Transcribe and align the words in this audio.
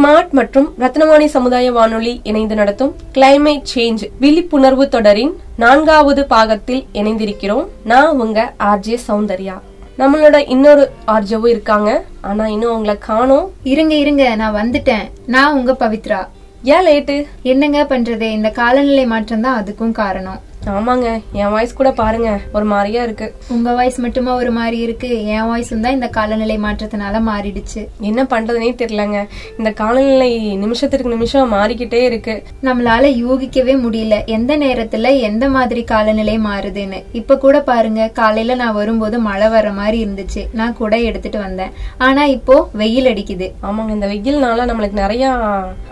Smart 0.00 0.30
மற்றும் 0.30 0.74
ரத்னவாணி 0.78 1.24
சமுதாய 1.24 1.72
வானொலி 1.72 2.20
இணைந்து 2.22 2.54
நடத்தும் 2.54 2.96
கிளைமேட் 3.14 3.62
சேஞ்ச் 3.74 4.08
விழிப்புணர்வு 4.20 4.88
தொடரின் 4.88 5.40
நான்காவது 5.56 6.26
பாகத்தில் 6.26 6.84
இணைந்திருக்கிறோம். 6.92 7.66
நான் 7.84 8.18
உங்க 8.18 8.52
ஆர்ஜே 8.58 8.98
சௌந்தர்யா. 9.08 9.60
நம்மளோட 9.98 10.48
இன்னொரு 10.48 10.90
ஆர்ஜவும் 11.06 11.46
இருக்காங்க. 11.46 12.02
ஆனா 12.20 12.46
இன்னும் 12.46 12.72
அவங்கள 12.74 12.98
காணோம். 12.98 13.50
இருங்க 13.62 13.94
இருங்க 13.94 14.34
நான் 14.34 14.54
வந்துட்டேன். 14.54 15.10
நான் 15.26 15.54
உங்க 15.54 15.72
பவித்ரா. 15.72 16.26
ஏன் 16.62 16.86
லேட்டு? 16.86 17.26
என்னங்க 17.42 17.82
பண்றது? 17.82 18.30
இந்த 18.30 18.50
காலநிலை 18.50 19.06
மாற்றம் 19.06 19.40
தான் 19.40 19.64
அதுக்கும் 19.64 19.92
காரணம். 19.92 20.40
ஆமாங்க 20.66 21.22
என் 21.32 21.50
வாய்ஸ் 21.50 21.74
கூட 21.74 21.92
பாருங்க 21.92 22.40
ஒரு 22.52 22.64
மாதிரியா 22.64 23.02
இருக்கு. 23.02 23.34
உங்க 23.48 23.72
வாய்ஸ் 23.72 24.00
மட்டுமா 24.00 24.34
ஒரு 24.34 24.50
மாதிரி 24.50 24.78
இருக்கு? 24.78 25.24
என் 25.24 25.42
வாய்ஸும் 25.42 25.80
தான் 25.80 25.92
இந்த 25.92 26.08
காலநிலை 26.08 26.58
மாற்றத்தினால 26.58 27.20
மாறிடுச்சு. 27.20 27.88
என்ன 28.00 28.22
பண்றதுனே 28.22 28.74
தெரியலங்க. 28.76 29.28
இந்த 29.58 29.70
காலநிலை 29.70 30.56
நிமிஷத்திற்கு 30.56 31.08
நிமிஷம் 31.08 31.52
மாறிக்கிட்டே 31.52 32.02
இருக்கு. 32.02 32.42
நம்மளால 32.62 33.06
யூகிக்கவே 33.06 33.76
முடியல. 33.76 34.26
எந்த 34.26 34.56
நேரத்துல 34.56 35.20
எந்த 35.20 35.48
மாதிரி 35.48 35.84
காலநிலை 35.84 36.38
மாறுதுன்னு. 36.38 37.02
இப்ப 37.12 37.38
கூட 37.38 37.60
பாருங்க 37.60 38.08
காலையில 38.08 38.54
நான் 38.54 38.74
வரும்போது 38.74 39.18
மழை 39.18 39.48
வர 39.48 39.72
மாதிரி 39.72 40.04
இருந்துச்சு. 40.04 40.46
நான் 40.52 40.76
கூட 40.76 40.96
எடுத்துட்டு 40.98 41.38
வந்தேன். 41.38 41.70
ஆனா 41.98 42.24
இப்போ 42.24 42.68
வெயில் 42.72 43.04
அடிக்குது. 43.04 43.52
ஆமாங்க 43.62 43.90
இந்த 43.90 44.06
வெயில்னால 44.06 44.66
நம்மளுக்கு 44.72 44.92
நிறைய 44.92 45.28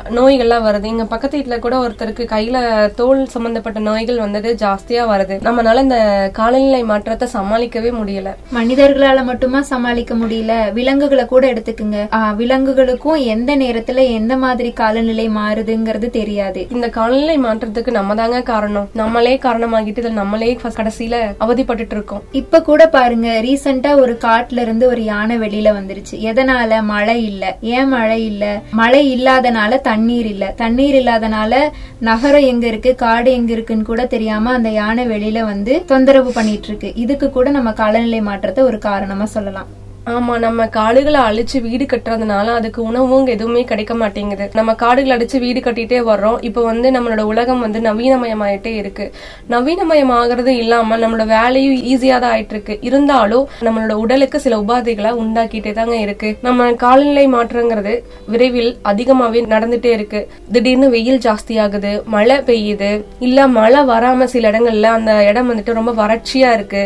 நோய்கள்லாம் 0.08 0.66
வருது. 0.69 0.84
எங்க 0.84 1.05
பக்கத்து 1.05 1.39
வீட்டுல 1.39 1.58
கூட 1.58 1.89
ஒருத்தருக்கு 1.89 2.27
கையில 2.34 2.94
தோல் 2.94 3.27
சம்பந்தப்பட்ட 3.27 3.80
நோய்கள் 3.80 4.19
வந்தது. 4.19 4.56
ஜாஸ்தியா 4.62 5.03
வருது. 5.12 5.36
நம்மனால 5.46 5.83
இந்த 5.86 5.98
காலநிலை 6.33 6.83
மாற்றத்தை 6.83 7.29
சமாளிக்கவே 7.35 7.91
முடியல. 8.01 8.30
மனிதர்களால 8.55 9.24
மட்டுமா 9.24 9.61
சமாளிக்க 9.73 10.14
முடியல? 10.14 10.73
விலங்குகளை 10.73 11.24
கூட 11.27 11.52
எடுத்துக்குங்க. 11.52 11.98
விலங்குகளுக்கும் 12.36 13.18
எந்த 13.35 13.57
நேரத்துல 13.57 14.11
எந்த 14.13 14.36
மாதிரி 14.36 14.73
காலநிலை 14.73 15.29
மாறுதுங்கிறது 15.30 16.11
தெரியாது. 16.11 16.67
இந்த 16.70 16.89
காலநிலை 16.89 17.39
மாற்றத்துக்கு 17.39 17.91
நம்ம 17.91 18.14
தாங்க 18.14 18.42
காரணம். 18.42 18.89
நம்மளே 18.95 19.36
காரணமாகிட்டு 19.36 19.97
இதுல 19.98 20.18
நம்மளே 20.20 20.51
கடைசியில 20.79 21.17
அவதிப்பட்டுட்டு 21.41 21.95
இருக்கோம். 21.97 22.23
இப்ப 22.33 22.63
கூட 22.63 22.83
பாருங்க 22.89 23.29
ரீசெண்டா 23.45 23.92
ஒரு 24.01 24.18
காட்டுல 24.24 24.61
இருந்து 24.61 24.86
ஒரு 24.86 25.05
யானை 25.05 25.39
வெளியில 25.39 25.68
வந்துருச்சு. 25.79 26.17
எதனால? 26.30 26.83
மழை 26.85 27.24
இல்ல. 27.24 27.45
ஏன் 27.74 27.89
மழை 27.89 28.27
இல்ல? 28.27 28.45
மழை 28.73 29.02
இல்லாதனால 29.17 29.80
தண்ணீர் 29.80 30.27
இல்ல. 30.27 30.52
தண்ணீர் 30.57 30.95
இல்லாதனால 30.95 31.55
நகரம் 32.01 32.42
எங்க 32.42 32.67
இருக்கு? 32.67 32.95
காடு 32.95 33.33
எங்க 33.33 33.52
இருக்குன்னு 33.52 33.85
கூட 33.85 34.05
தெரியாம 34.07 34.48
அந்த 34.53 34.69
யானை 34.70 35.07
வெளியில 35.09 35.45
வந்து 35.45 35.85
தொந்தரவு 35.86 36.33
பண்ணிட்டு 36.33 36.69
இருக்கு. 36.69 36.92
இதுக்கு 36.95 37.31
கூட 37.31 37.51
நம்ம 37.51 37.73
காலநிலை 37.73 38.20
மாற்றத்தை 38.20 38.64
ஒரு 38.64 38.79
காரணமா 38.79 39.25
சொல்லலாம். 39.25 39.69
ஆமா 40.13 40.35
நம்ம 40.45 40.67
காடுகளை 40.77 41.20
அழிச்சு 41.20 41.58
வீடு 41.64 41.85
கட்டுறதுனால 41.85 42.52
அதுக்கு 42.58 42.80
உணவும் 42.83 43.27
எதுவுமே 43.27 43.63
கிடைக்க 43.70 43.95
மாட்டேங்குது. 43.95 44.45
நம்ம 44.58 44.74
காடுகளை 44.83 45.14
அடிச்சு 45.17 45.39
வீடு 45.45 45.61
கட்டிட்டே 45.61 45.98
வர்றோம். 46.11 46.39
இப்போ 46.48 46.61
வந்து 46.63 46.89
நம்மளோட 46.96 47.23
உலகம் 47.33 47.63
வந்து 47.64 47.80
நவீனமயமாயிட்டே 47.80 48.73
இருக்கு. 48.83 49.07
நவீனமயமாகிறது 49.55 50.55
இல்லாம 50.63 50.98
நம்மளோட 51.05 51.27
வேலையும் 51.35 51.77
ஈஸியா 51.92 52.18
தான் 52.18 52.35
ஆயிட்டு 52.36 52.55
இருக்கு 52.57 52.77
இருந்தாலும் 52.91 53.47
நம்மளோட 53.68 53.97
உடலுக்கு 54.05 54.41
சில 54.47 54.57
உபாதைகளை 54.64 55.13
உண்டாக்கிட்டே 55.24 55.73
தாங்க 55.80 55.97
இருக்கு. 56.07 56.30
நம்ம 56.48 56.70
காலநிலை 56.85 57.27
மாற்றங்கிறது 57.36 57.95
விரைவில் 58.35 58.73
அதிகமாவே 58.92 59.42
நடந்துட்டே 59.55 59.92
இருக்கு. 59.98 60.23
திடீர்னு 60.52 60.89
வெயில் 60.97 61.24
ஜாஸ்தி 61.29 61.57
ஆகுது 61.67 61.95
மழை 62.17 62.39
பெய்யுது. 62.51 62.92
இல்ல 63.29 63.48
மழை 63.61 63.83
வராம 63.95 64.24
சில 64.35 64.51
இடங்கள்ல 64.52 64.95
அந்த 64.98 65.13
இடம் 65.30 65.51
வந்துட்டு 65.51 65.79
ரொம்ப 65.80 65.92
வறட்சியா 66.02 66.52
இருக்கு. 66.58 66.85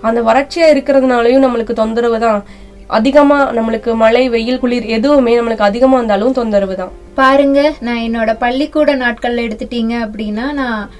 அந்த 0.00 0.22
வறட்சியா 0.22 0.66
இருக்கிறதுனாலயும் 0.74 1.44
நம்மளுக்கு 1.44 1.72
தொந்தரவு 1.72 2.18
தான். 2.18 2.44
அதிகமா 2.86 3.52
நம்மளுக்கு 3.52 3.94
மழை 3.94 4.28
வெயில் 4.28 4.58
குளிர் 4.58 4.86
எதுவுமே 4.86 5.40
நம்மளுக்கு 5.40 5.68
அதிகமா 5.70 5.96
இருந்தாலும் 5.96 6.32
தொந்தரவு 6.32 6.76
தான். 6.76 6.92
பாருங்க 7.18 7.72
நான் 7.80 7.96
என்னோட 7.96 8.36
பள்ளிக்கூட 8.38 8.96
நாட்கள்ல 8.96 9.40
எடுத்துட்டீங்க 9.46 9.94
அப்படின்னா 10.06 10.52
நான் 10.52 10.90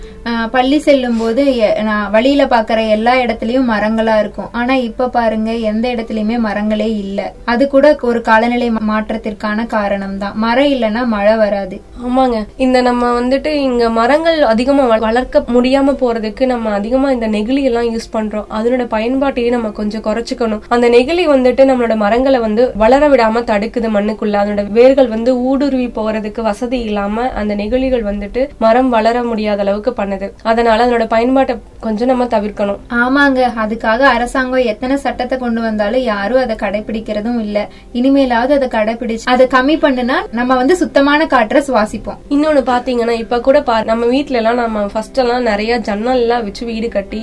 பள்ளி 0.51 0.79
செல்லும் 0.79 1.19
போது 1.19 1.73
நான் 1.83 2.11
வழியில 2.11 2.45
பாக்குற 2.45 2.89
எல்லா 2.89 3.15
இடத்துலயும் 3.15 3.69
மரங்களா 3.69 4.19
இருக்கும். 4.19 4.49
ஆனா 4.53 4.75
இப்ப 4.75 5.09
பாருங்க 5.09 5.51
எந்த 5.53 5.89
இடத்துலயுமே 5.89 6.39
மரங்களே 6.39 6.89
இல்ல. 6.97 7.33
அது 7.45 7.69
கூட 7.69 7.97
ஒரு 8.03 8.21
காலநிலை 8.21 8.71
மாற்றத்திற்கான 8.71 9.67
காரணம் 9.67 10.19
தான் 10.19 10.33
மரம் 10.35 10.65
இல்லைன்னா 10.65 11.05
மழை 11.05 11.37
வராது. 11.37 11.81
ஆமாங்க. 12.07 12.47
இந்த 12.57 12.81
நம்ம 12.81 13.21
வந்துட்டு 13.21 13.47
இங்க 13.47 13.91
மரங்கள் 13.91 14.43
அதிகமா 14.43 14.83
வள- 14.83 15.01
வளர்க்க 15.01 15.45
முடியாம 15.55 15.95
போறதுக்கு 16.01 16.47
நம்ம 16.47 16.71
அதிகமா 16.71 17.11
இந்த 17.11 17.29
நெகிழி 17.29 17.63
எல்லாம் 17.63 17.95
யூஸ் 17.95 18.13
பண்றோம். 18.13 18.45
அதனோட 18.59 18.87
பயன்பாட்டையே 18.97 19.49
நம்ம 19.49 19.71
கொஞ்சம் 19.71 20.03
குறைச்சிக்கணும். 20.03 20.61
அந்த 20.69 20.89
நெகிழி 20.91 21.27
வந்துட்டு 21.37 21.65
நம்மளோட 21.71 21.97
மரங்களை 21.97 22.41
வந்து 22.41 22.73
வளர 22.75 23.09
விடாம 23.09 23.43
தடுக்குது 23.45 23.89
மண்ணுக்குள்ள. 23.97 24.37
அதனோட 24.43 24.67
வேர்கள் 24.71 25.09
வந்து 25.09 25.39
ஊடுருவி 25.39 25.89
போறதுக்கு 26.09 26.43
வசதி 26.51 26.81
இல்லாம 26.89 27.29
அந்த 27.43 27.53
நெகிழிகள் 27.63 28.07
வந்துட்டு 28.11 28.45
மரம் 28.67 28.93
வளர 28.97 29.17
முடியாத 29.31 29.67
அளவுக்கு 29.67 29.95
பண்ணுது. 30.03 30.29
அதனால 30.51 30.85
அதனோட 30.85 31.07
பயன்பாட்டை 31.15 31.55
கொஞ்சம் 31.87 32.11
நம்ம 32.11 32.25
தவிர்க்கணும். 32.35 32.79
ஆமாங்க. 33.01 33.41
அதுக்காக 33.63 34.01
அரசாங்கம் 34.15 34.69
எத்தனை 34.71 34.95
சட்டத்தை 35.03 35.39
கொண்டு 35.43 35.61
வந்தாலும் 35.65 36.05
யாரும் 36.13 36.41
அதை 36.43 36.55
கடைபிடிக்கிறதும் 36.63 37.39
இல்ல. 37.45 37.59
இனிமேலாவது 37.99 38.53
அதை 38.57 38.69
கடைபிடிச்சு 38.75 39.29
அதை 39.33 39.47
கம்மி 39.55 39.77
பண்ணுனா 39.85 40.17
நம்ம 40.39 40.57
வந்து 40.61 40.77
சுத்தமான 40.81 41.27
காற்றை 41.35 41.61
சுவாசிப்போம். 41.69 42.19
இன்னொன்னு 42.35 42.63
பாத்தீங்கன்னா 42.71 43.15
இப்ப 43.25 43.41
கூட 43.49 43.61
பா 43.69 43.77
நம்ம 43.91 44.07
வீட்ல 44.15 44.41
எல்லாம் 44.41 44.61
நம்ம 44.63 44.85
ஃபர்ஸ்ட் 44.95 45.21
எல்லாம் 45.25 45.47
நிறைய 45.51 45.79
ஜன்னல் 45.89 46.23
எல்லாம் 46.25 46.45
வச்சு 46.47 46.65
வீடு 46.71 46.91
கட்டி 46.97 47.21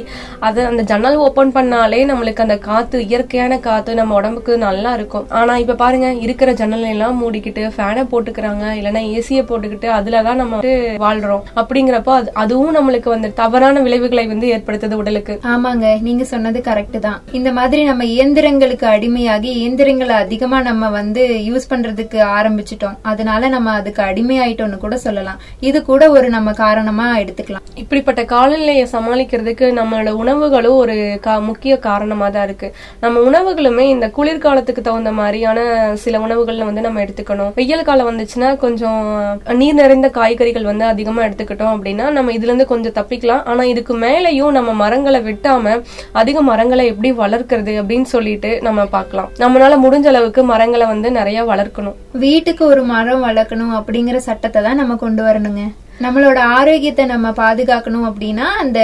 அது 0.50 0.62
அந்த 0.70 0.84
ஜன்னல் 0.92 1.18
ஓபன் 1.26 1.56
பண்ணாலே 1.58 2.02
நம்மளுக்கு 2.12 2.46
அந்த 2.46 2.58
காத்து 2.70 3.00
இயற்கையான 3.08 3.60
காத்து 3.68 4.00
நம்ம 4.02 4.16
உடம்புக்கு 4.20 4.54
நல்லா 4.68 4.94
இருக்கும். 5.00 5.28
ஆனா 5.42 5.56
இப்ப 5.64 5.78
பாருங்க 5.84 6.08
இருக்கிற 6.26 6.52
ஜன்னல் 6.62 6.88
எல்லாம் 6.94 7.20
மூடிக்கிட்டு 7.24 7.64
ஃபேனை 7.78 8.06
போட்டுக்கிறாங்க. 8.14 8.66
இல்லைன்னா 8.80 9.04
ஏசிய 9.18 9.42
போட்டுக்கிட்டு 9.50 9.90
அதுலதான் 9.98 10.40
நம்ம 10.42 10.60
வந்து 10.60 10.74
வாழ்றோம். 11.06 11.44
அப்படிங்கிறப்போ 11.62 12.14
அது 12.20 12.30
அதுவும் 12.44 12.76
நம்மளுக்கு 12.78 13.10
வந்து 13.16 13.30
தவறான 13.42 13.82
விளைவுகளை 13.88 14.28
வந்து 14.34 14.48
ஏற்படுத்துது 14.56 15.00
உடலுக்கு. 15.02 15.34
ஆமாங்க 15.54 15.86
நீங்க 16.08 16.24
சொன்னது 16.34 16.62
கரெக்ட் 16.70 17.00
தான். 17.08 17.20
இந்த 17.40 17.52
மாதிரி 17.60 17.84
நம்ம 17.90 18.04
இயந்திரங்களுக்கு 18.16 18.88
அடிமையாகி 18.96 19.50
இயந்திரங்களை 19.62 20.16
அதிகமா 20.24 20.60
நம்ம 20.70 20.90
வந்து 21.00 21.24
யூஸ் 21.50 21.70
பண்றதுக்கு 21.72 22.20
ஆரம்பிச்சிட்டோம். 22.38 22.98
அதனால 23.12 23.48
நம்ம 23.56 23.72
அதுக்கு 23.80 24.04
அடிமையாயிட்டோம்னு 24.04 24.78
கூட 24.86 24.98
சொல்லலாம். 25.06 25.40
இது 25.70 25.82
கூட 25.92 26.04
ஒரு 26.18 26.30
நம்ம 26.36 26.54
காரணமா 26.64 27.08
எடுத்துக்கலாம். 27.24 27.64
இப்படிப்பட்ட 27.84 28.22
காலநிலையை 28.34 28.88
சமாளிக்கிறதுக்கு 28.92 29.66
நம்மளோட 29.80 30.10
உணவுகளும் 30.24 30.78
ஒரு 30.84 30.96
முக்கிய 31.50 31.74
காரணமா 31.88 32.28
தான் 32.36 32.44
இருக்கு. 32.44 32.68
நம்ம 33.04 33.22
உணவுகளுமே 33.30 33.86
இந்த 33.96 34.08
குளிர்காலத்துக்கு 34.18 34.82
தகுந்த 34.88 35.12
மாதிரியான 35.20 35.60
சில 36.04 36.20
உணவுகள்ல 36.26 36.68
வந்து 36.70 36.86
நம்ம 36.86 37.02
எடுத்துக்கணும். 37.06 37.52
வெயில் 37.60 37.88
காலம் 37.88 38.10
வந்துச்சுன்னா 38.10 38.50
கொஞ்சம் 38.66 39.00
நீர் 39.62 39.80
நிறைந்த 39.82 40.08
காய்கறிகள் 40.18 40.70
வந்து 40.72 40.86
அதிகமா 40.94 41.22
எடுத்துக்கிட்டோம் 41.28 41.74
அப்படின்னா 41.76 42.08
நம்ம 42.18 42.34
இதுல 42.38 42.52
இருந்து 42.52 42.72
கொஞ்சம் 42.74 42.96
தப்பிக்கலாம். 43.00 43.44
ஆனா 43.52 43.64
இதுக்கு 43.74 43.96
மேலேயும் 44.06 44.56
நம்ம 44.58 44.74
மரங்களை 44.84 45.22
வெட்டாம 45.30 45.76
அதிக 46.22 46.42
மரங்களை 46.50 46.86
எப்படி 46.94 47.12
வளர்க்கறது 47.24 47.76
அப்படின்னு 47.82 48.10
சொல்லிட்டு 48.16 48.52
நம்ம 48.68 48.86
பார்க்கலாம். 48.98 49.32
நம்மளால 49.44 49.80
முடிஞ்ச 49.86 50.08
அளவுக்கு 50.14 50.44
மரங்களை 50.54 50.88
வந்து 50.94 51.12
நிறைய 51.20 51.40
வளர்க்கணும். 51.54 51.98
வீட்டுக்கு 52.26 52.64
ஒரு 52.74 52.84
மரம் 52.94 53.26
வளர்க்கணும் 53.30 53.74
அப்படிங்கிற 53.80 54.20
சட்டத்தை 54.30 54.62
தான் 54.68 54.82
நம்ம 54.82 54.96
கொண்டு 55.04 55.24
வரணுங்க. 55.30 55.64
நம்மளோட 56.02 56.38
ஆரோக்கியத்தை 56.38 57.06
நம்ம 57.06 57.30
பாதுகாக்கணும் 57.30 58.06
அப்படின்னா 58.10 58.48
அந்த 58.60 58.80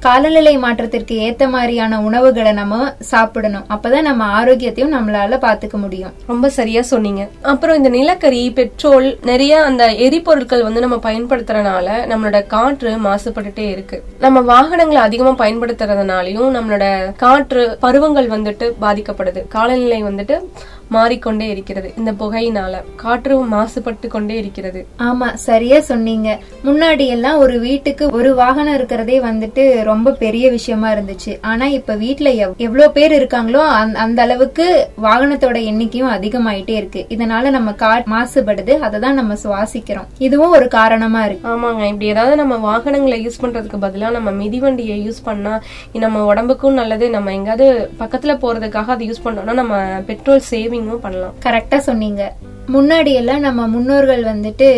காலநிலை 0.00 0.58
மாற்றத்திற்கு 0.58 1.14
ஏத்த 1.14 1.48
மாதிரியான 1.48 2.00
உணவுகளை 2.02 2.52
நம்ம 2.52 2.94
சாப்பிடணும். 3.00 3.64
அப்பதான் 3.70 4.00
நம்ம 4.00 4.24
ஆரோக்கியத்தையும் 4.24 4.94
நம்மளால 4.94 5.38
பாத்துக்க 5.44 5.72
முடியும். 5.72 6.12
ரொம்ப 6.26 6.48
சரியா 6.48 6.82
சொன்னீங்க. 6.82 7.28
அப்புறம் 7.42 7.76
இந்த 7.76 7.88
நிலக்கரி 7.88 8.50
பெட்ரோல் 8.50 9.18
நிறைய 9.22 9.62
அந்த 9.62 9.86
எரிபொருட்கள் 9.92 10.62
வந்து 10.62 10.80
நம்ம 10.80 10.96
பயன்படுத்துறதுனால 10.96 11.88
நம்மளோட 12.12 12.46
காற்று 12.46 12.96
மாசுபட்டுட்டே 12.96 13.70
இருக்கு. 13.70 14.02
நம்ம 14.18 14.40
வாகனங்களை 14.40 15.02
அதிகமா 15.02 15.46
பயன்படுத்துறதுனாலயும் 15.46 16.56
நம்மளோட 16.58 17.16
காற்று 17.16 17.76
பருவங்கள் 17.80 18.28
வந்துட்டு 18.28 18.72
பாதிக்கப்படுது. 18.80 19.48
காலநிலை 19.48 20.04
வந்துட்டு 20.04 20.40
மாறிக்கொண்டே 20.88 21.48
இருக்கிறது. 21.48 21.92
இந்த 21.96 22.12
புகையினால 22.12 22.74
காற்று 22.96 23.46
மாசுபட்டு 23.46 24.06
கொண்டே 24.08 24.36
இருக்கிறது. 24.36 24.86
ஆமா 24.98 25.34
சரியா 25.34 25.80
சொன்னீங்க. 25.80 26.38
முன்னாடி 26.64 27.06
எல்லாம் 27.06 27.38
ஒரு 27.38 27.60
வீட்டுக்கு 27.60 28.10
ஒரு 28.10 28.34
வாகனம் 28.34 28.74
இருக்கிறதே 28.74 29.20
வந்துட்டு 29.20 29.82
ரொம்ப 29.82 30.10
பெரிய 30.10 30.50
விஷயமா 30.50 30.92
இருந்துச்சு. 30.92 31.38
ஆனா 31.40 31.66
இப்ப 31.66 31.94
எவ்- 31.94 32.56
எவ்வளவு 32.56 32.92
பேர் 32.92 33.22
இருக்காங்களோ 33.22 33.66
அந்த- 33.94 34.22
அளவுக்கு 34.22 34.88
வாகனத்தோட 35.02 35.56
எண்ணிக்கையும் 35.64 36.10
அதிகமாயிட்டே 36.10 36.70
இருக்கு. 36.70 37.06
இதனால 37.08 37.50
நம்ம 37.50 37.72
காற்று 37.72 38.12
மாசுபடுது. 38.12 38.78
அதை 38.78 39.00
தான் 39.00 39.14
நம்ம 39.14 39.34
சுவாசிக்கிறோம். 39.34 40.06
இதுவும் 40.18 40.50
ஒரு 40.50 40.68
காரணமா 40.68 41.24
இருக்கு. 41.24 41.48
ஆமாங்க. 41.48 41.84
இப்படி 41.84 42.06
ஏதாவது 42.06 42.36
நம்ம 42.36 42.56
வாகனங்களை 42.56 43.26
யூஸ் 43.26 43.44
பண்றதுக்கு 43.44 43.76
பதிலா 43.80 44.10
நம்ம 44.10 44.30
மிதிவண்டியை 44.30 45.06
யூஸ் 45.06 45.24
பண்ணா 45.24 45.62
நம்ம 45.92 46.24
உடம்புக்கும் 46.24 46.74
நல்லது. 46.74 47.10
நம்ம 47.10 47.32
எங்காவது 47.32 47.90
பக்கத்துல 47.98 48.38
போறதுக்காக 48.38 48.84
அதை 48.86 49.10
யூஸ் 49.10 49.26
பண்ணோம்னா 49.26 49.52
நம்ம 49.52 49.84
பெட்ரோல் 50.06 50.42
நீங்களும் 50.78 51.00
பண்ணலாம். 51.00 51.34
கரெக்டா 51.42 51.78
சொன்னீங்க. 51.78 52.34
முன்னாடி 52.72 53.12
எல்லாம் 53.12 53.40
நம்ம 53.40 53.66
முன்னோர்கள் 53.66 54.22
வந்துட்டு 54.24 54.70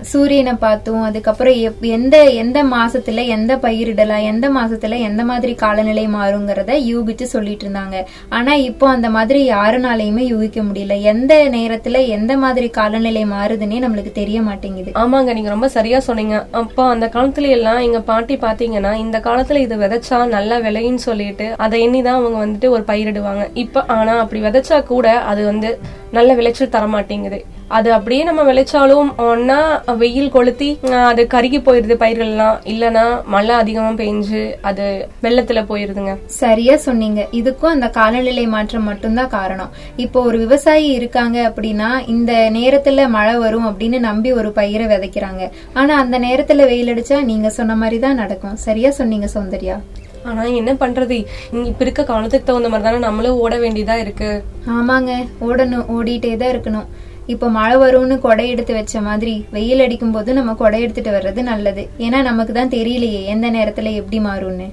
சூரியனை 0.00 0.52
பார்த்தும். 0.54 1.02
அதுக்கப்புறம் 1.02 1.54
எப்- 1.54 1.80
எந்த 1.80 2.16
எந்த 2.42 2.58
மாசத்துல 2.64 3.26
எந்த 3.26 3.56
பயிரிடலாம் 3.56 4.22
எந்த 4.22 4.50
மாசத்துல 4.50 4.98
எந்த 5.00 5.22
மாதிரி 5.24 5.54
காலநிலை 5.54 6.04
மாறுங்கிறத 6.08 6.72
யூகிச்சு 6.90 7.22
சொல்லிட்டு 7.22 7.68
இருந்தாங்க. 7.68 7.96
ஆனா 8.28 8.52
இப்போ 8.54 8.88
அந்த 8.88 9.10
மாதிரி 9.10 9.40
யாருனாலையுமே 9.50 10.22
யூகிக்க 10.32 10.62
முடியல. 10.62 11.00
எந்த 11.00 11.48
நேரத்துல 11.56 12.06
எந்த 12.08 12.36
மாதிரி 12.36 12.68
காலநிலை 12.68 13.24
மாறுதுன்னே 13.24 13.78
நம்மளுக்கு 13.86 14.12
தெரிய 14.12 14.42
மாட்டேங்குது. 14.42 14.92
ஆமாங்க 14.94 15.32
நீங்க 15.32 15.48
ரொம்ப 15.48 15.68
சரியா 15.68 16.00
சொன்னீங்க. 16.08 16.46
அப்போ 16.50 16.84
அந்த 16.84 17.06
காலத்துல 17.06 17.48
எல்லாம் 17.48 17.78
எங்க 17.78 18.00
பாட்டி 18.00 18.36
பாத்தீங்கன்னா 18.36 18.94
இந்த 18.96 19.18
காலத்துல 19.18 19.56
இது 19.56 19.76
விதைச்சா 19.76 20.26
நல்லா 20.26 20.56
விளையுன்னு 20.56 21.02
சொல்லிட்டு 21.08 21.54
அதை 21.56 21.88
எண்ணிதான் 21.88 22.18
அவங்க 22.18 22.38
வந்துட்டு 22.46 22.70
ஒரு 22.70 22.84
பயிரிடுவாங்க. 22.86 23.50
இப்ப 23.54 23.84
ஆனா 23.98 24.18
அப்படி 24.18 24.42
விதைச்சா 24.42 24.82
கூட 24.82 25.18
அது 25.32 25.44
வந்து 25.44 25.78
நல்ல 26.12 26.34
விளைச்சல் 26.34 26.68
தர 26.68 26.81
மாட்டேங்குது 26.86 27.38
அது 27.76 27.88
அப்படியே 27.96 28.22
நம்ம 28.28 28.42
விளைச்சாலும் 28.48 29.10
ஒன்னா 29.26 29.58
வெயில் 30.00 30.32
கொளுத்தி 30.34 30.68
அது 31.10 31.22
கருகி 31.34 31.58
போயிருது 31.66 31.94
பயிர்கள் 32.02 32.30
எல்லாம் 32.32 32.56
இல்லனா 32.72 33.04
மழை 33.34 33.54
அதிகமா 33.54 33.90
பெஞ்சு 34.00 34.42
அது 34.70 34.86
வெள்ளத்துல 35.22 35.60
போயிருதுங்க. 35.70 36.14
சரியா 36.26 36.76
சொன்னீங்க. 36.76 37.20
இதுக்கும் 37.40 37.74
அந்த 37.74 37.88
காலநிலை 37.98 38.46
மாற்றம் 38.46 38.88
மட்டும்தான் 38.90 39.32
காரணம். 39.38 39.72
இப்போ 40.04 40.20
ஒரு 40.28 40.38
விவசாயி 40.38 40.88
இருக்காங்க 40.98 41.38
அப்படின்னா 41.48 41.90
இந்த 42.14 42.32
நேரத்துல 42.58 43.08
மழை 43.16 43.34
வரும் 43.44 43.68
அப்படின்னு 43.70 44.00
நம்பி 44.08 44.32
ஒரு 44.32 44.52
பயிரை 44.60 44.86
விதைக்கிறாங்க. 44.92 45.50
ஆனா 45.74 45.98
அந்த 46.04 46.18
நேரத்துல 46.18 46.66
வெயில் 46.72 46.92
அடிச்சா 46.94 47.18
நீங்க 47.32 47.50
சொன்ன 47.58 47.74
மாதிரி 47.74 47.98
தான் 48.06 48.20
நடக்கும். 48.24 48.56
சரியா 48.56 48.90
சொன்னீங்க 48.90 49.28
சௌந்தர்யா? 49.34 49.78
ஆனா 50.24 50.42
என்ன 50.42 50.72
பண்றது? 50.72 51.16
இங்க 51.52 51.66
இப்ப 51.68 51.84
இருக்க 51.84 52.04
காலத்துக்கு 52.04 52.46
தகுந்த 52.46 52.68
மாதிரி 52.68 52.88
தானே 52.88 52.98
நம்மளும் 52.98 53.38
ஓட 53.38 53.56
வேண்டியதா 53.58 53.96
இருக்கு. 54.00 54.30
ஆமாங்க. 54.68 55.12
ஓடணும் 55.40 55.88
ஓடிட்டே 55.88 56.36
தான் 56.36 56.52
இருக்கணும். 56.54 56.88
இப்போ 57.26 57.48
மழை 57.48 57.76
வரும்னு 57.76 58.18
கொடை 58.18 58.48
எடுத்து 58.48 58.74
வச்ச 58.74 59.00
மாதிரி 59.00 59.46
வெயில் 59.50 59.80
அடிக்கும் 59.80 60.12
போது 60.12 60.32
நம்ம 60.32 60.54
கொடை 60.54 60.82
எடுத்துட்டு 60.82 61.10
வர்றது 61.10 61.42
நல்லது. 61.42 61.88
ஏன்னா 61.98 62.22
நமக்கு 62.22 62.52
தான் 62.52 62.68
தெரியலையே 62.68 63.20
எந்த 63.24 63.50
நேரத்துல 63.50 63.92
எப்படி 63.92 64.20
மாறும்னு. 64.20 64.68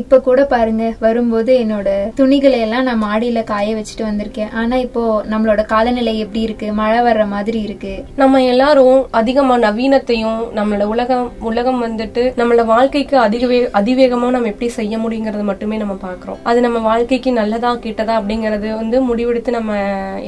இப்ப 0.00 0.18
கூட 0.26 0.40
பாருங்க 0.50 0.84
வரும்போது 1.04 1.52
என்னோட 1.62 1.88
துணிகளை 2.18 2.58
எல்லாம் 2.66 2.86
நான் 2.88 3.02
மாடியில 3.02 3.40
காய 3.50 3.74
வச்சுட்டு 3.78 4.04
வந்திருக்கேன். 4.08 4.52
ஆனா 4.60 4.76
இப்போ 4.84 5.02
நம்மளோட 5.32 5.62
காலநிலை 5.72 6.14
எப்படி 6.18 6.40
இருக்கு? 6.46 6.68
மழை 6.78 7.00
வர்ற 7.06 7.24
மாதிரி 7.32 7.58
இருக்கு. 7.66 7.92
நம்ம 8.20 8.40
எல்லாரும் 8.52 9.00
அதிகமா 9.20 9.56
நவீனத்தையும் 9.64 10.40
நம்மளோட 10.58 10.86
உலகம் 10.94 11.26
உலகம் 11.50 11.82
வந்துட்டு 11.86 12.22
நம்மளோட 12.38 12.64
வாழ்க்கைக்கு 12.72 13.18
அதிகவே 13.26 13.58
அதிவேகமா 13.80 14.30
நம்ம 14.36 14.50
எப்படி 14.52 14.70
செய்ய 14.78 14.98
முடியுங்கிறது 15.04 15.44
மட்டுமே 15.50 15.76
நம்ம 15.82 15.96
பாக்குறோம். 16.06 16.40
அது 16.50 16.60
நம்ம 16.66 16.80
வாழ்க்கைக்கு 16.88 17.32
நல்லதா 17.40 17.72
கெட்டதா 17.84 18.16
அப்படிங்கறது 18.20 18.70
வந்து 18.80 18.98
முடிவெடுத்து 19.10 19.56
நம்ம 19.58 19.76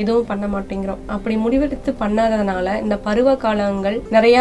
எதுவும் 0.03 0.29
பண்ண 0.33 0.45
மாட்டேங்கிறோம். 0.57 1.01
அப்படி 1.17 1.37
முடிவெடுத்து 1.47 1.95
பண்ணாததுனால 2.05 2.77
இந்த 2.85 2.99
பருவ 3.09 3.37
காலங்கள் 3.47 3.99
நிறைய 4.19 4.37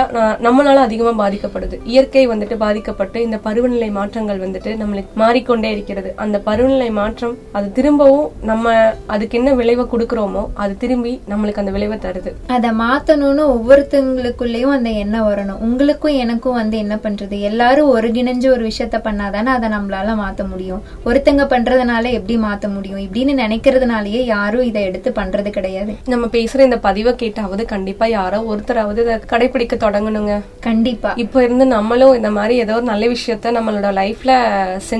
நம்மளால 0.47 0.85
அதிகமா 0.89 1.15
பாதிக்கப்படுது. 1.23 1.79
இயற்கை 1.93 2.27
வந்துட்டு 2.33 2.57
பாதிக்கப்பட்டு 2.65 3.17
இந்த 3.29 3.39
பருவநிலை 3.47 3.91
மாற்றங்கள் 4.01 4.45
வந்துட்டு 4.45 4.71
நம்மளுக்கு 4.83 5.11
மாறிக்கொண்டே 5.15 5.71
இருக்கிறது. 5.71 6.13
அந்த 6.15 6.37
பருவநிலை 6.39 6.89
மாற்றம் 6.89 7.35
அது 7.51 7.71
திரும்பவும் 7.71 8.29
நம்ம 8.41 8.73
அதுக்கு 9.05 9.37
என்ன 9.37 9.53
விளைவை 9.53 9.85
கொடுக்கறோமோ 9.91 10.43
அது 10.53 10.77
திரும்பி 10.77 11.21
நம்மளுக்கு 11.29 11.61
அந்த 11.63 11.71
விளைவை 11.71 11.97
தருது. 11.97 12.31
அத 12.47 12.71
மாத்தணும்னு 12.71 13.43
ஒவ்வொருத்தங்களுக்குள்ளேயும் 13.55 14.75
அந்த 14.77 14.89
எண்ணம் 14.89 15.27
வரணும். 15.29 15.59
உங்களுக்கும் 15.59 16.19
எனக்கும் 16.23 16.53
வந்து 16.53 16.77
என்ன 16.77 16.95
பண்றது? 16.95 17.39
எல்லாரும் 17.39 17.91
ஒருங்கிணைஞ்சு 17.95 18.47
ஒரு 18.51 18.65
விஷயத்த 18.67 18.99
பண்ணாதானே 19.07 19.45
அதை 19.45 19.69
நம்மளால 19.69 20.15
மாத்த 20.23 20.49
முடியும். 20.49 20.81
ஒருத்தங்க 21.05 21.45
பண்றதுனால 21.53 22.11
எப்படி 22.11 22.37
மாத்த 22.37 22.73
முடியும்? 22.73 22.99
இப்படின்னு 22.99 23.35
நினைக்கிறதுனாலயே 23.43 24.23
யாரும் 24.25 24.63
இதை 24.63 24.83
எடுத்து 24.83 25.11
பண்றது 25.15 25.49
கிடையாது. 25.49 25.95
நம்ம 26.07 26.25
பேசுற 26.25 26.59
இந்த 26.59 26.77
பதிவை 26.77 27.13
கேட்டாவது 27.13 27.65
கண்டிப்பா 27.65 28.05
யாரோ 28.05 28.39
ஒருத்தராவது 28.51 28.97
இதை 28.97 29.15
கடைபிடிக்க 29.31 29.75
தொடங்கணுங்க. 29.85 30.41
கண்டிப்பா. 30.59 31.13
இப்ப 31.15 31.43
இருந்து 31.43 31.65
நம்மளும் 31.65 32.15
இந்த 32.15 32.31
மாதிரி 32.31 32.57
ஏதோ 32.57 32.75
ஒரு 32.75 32.83
நல்ல 32.83 33.07
விஷயத்த 33.07 33.51
நம்மளோட 33.59 33.91
லைஃப்ல 34.01 34.31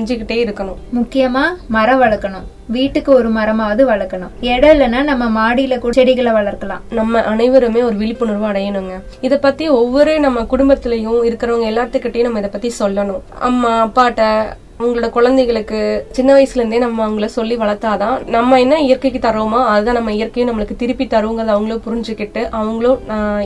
செஞ்சுக்கிட்டே 0.04 0.36
இருக்கணும். 0.44 0.76
முக்கியமா 0.94 1.42
மரம் 1.68 2.02
வளர்க்கணும். 2.02 2.44
வீட்டுக்கு 2.66 3.12
ஒரு 3.12 3.32
மரமாவது 3.32 3.82
வளர்க்கணும். 3.90 4.30
இடம் 4.40 4.78
இல்லைன்னா 4.78 5.02
நம்ம 5.02 5.24
மாடியில 5.30 5.78
கூட 5.78 5.92
செடிகளை 5.92 6.32
வளர்க்கலாம். 6.32 6.80
நம்ம 6.90 7.22
அனைவருமே 7.22 7.82
ஒரு 7.82 7.96
விழிப்புணர்வு 7.96 8.46
அடையணுங்க. 8.46 9.02
இத 9.20 9.38
பத்தி 9.38 9.68
ஒவ்வொரு 9.68 10.20
நம்ம 10.20 10.40
குடும்பத்திலயும் 10.40 11.18
இருக்கிறவங்க 11.30 11.68
எல்லாத்துக்கிட்டையும் 11.72 12.22
நம்ம 12.22 12.38
இத 12.38 12.48
பத்தி 12.48 12.72
சொல்லணும். 12.78 13.20
அம்மா 13.38 13.86
அப்பாட்ட 13.86 14.46
உங்களோட 14.82 15.10
குழந்தைகளுக்கு 15.10 15.80
சின்ன 16.12 16.30
வயசுல 16.34 16.60
இருந்தே 16.60 16.78
நம்ம 16.78 17.02
அவங்கள 17.06 17.26
சொல்லி 17.34 17.56
வளர்த்தாதான் 17.56 18.16
நம்ம 18.34 18.58
என்ன 18.60 18.80
இயற்கைக்கு 18.80 19.20
தரோமோ 19.26 19.60
அதுதான் 19.72 19.98
நம்ம 19.98 20.12
இயற்கையும் 20.12 20.48
நம்மளுக்கு 20.50 20.76
திருப்பி 20.76 21.04
தருங்கிறத 21.04 21.52
அவங்களும் 21.54 21.84
புரிஞ்சுக்கிட்டு 21.86 22.42
அவங்களும் 22.58 22.98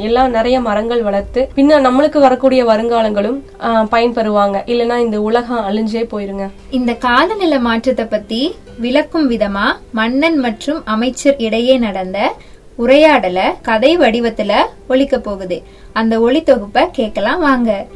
எல்லாம் 0.06 0.31
நிறைய 0.31 0.60
மரங்கள் 0.60 1.03
வளர்த்து 1.03 1.43
பின்ன 1.56 1.81
நம்மளுக்கு 1.86 2.20
வரக்கூடிய 2.26 2.64
வருங்காலங்களும் 2.64 3.38
பயன்பெறுவாங்க. 3.94 4.56
இல்லைன்னா 4.72 4.96
இந்த 5.06 5.20
உலகம் 5.20 5.67
அழிஞ்சே 5.69 6.05
போயிருங்க. 6.12 6.46
இந்த 6.79 6.94
காலநிலை 7.06 7.58
மாற்றத்தை 7.69 8.06
பத்தி 8.14 8.41
விளக்கும் 8.84 9.31
விதமா 9.31 9.67
மன்னன் 9.93 10.38
மற்றும் 10.46 10.81
அமைச்சர் 10.94 11.38
இடையே 11.46 11.76
நடந்த 11.79 12.19
உரையாடல 12.79 13.38
கதை 13.62 13.93
வடிவத்துல 13.98 14.53
ஒலிக்க 14.88 15.19
போகுது. 15.19 15.58
அந்த 15.93 16.20
ஒளி 16.20 16.43
தொகுப்பை 16.43 16.84
கேட்கலாம் 17.00 17.41
வாங்க. 17.41 17.86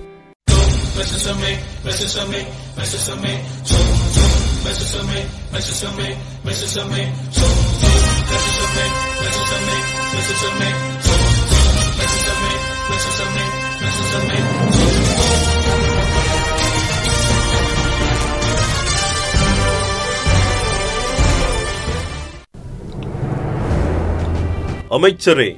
அமைச்சரே 24.89 25.51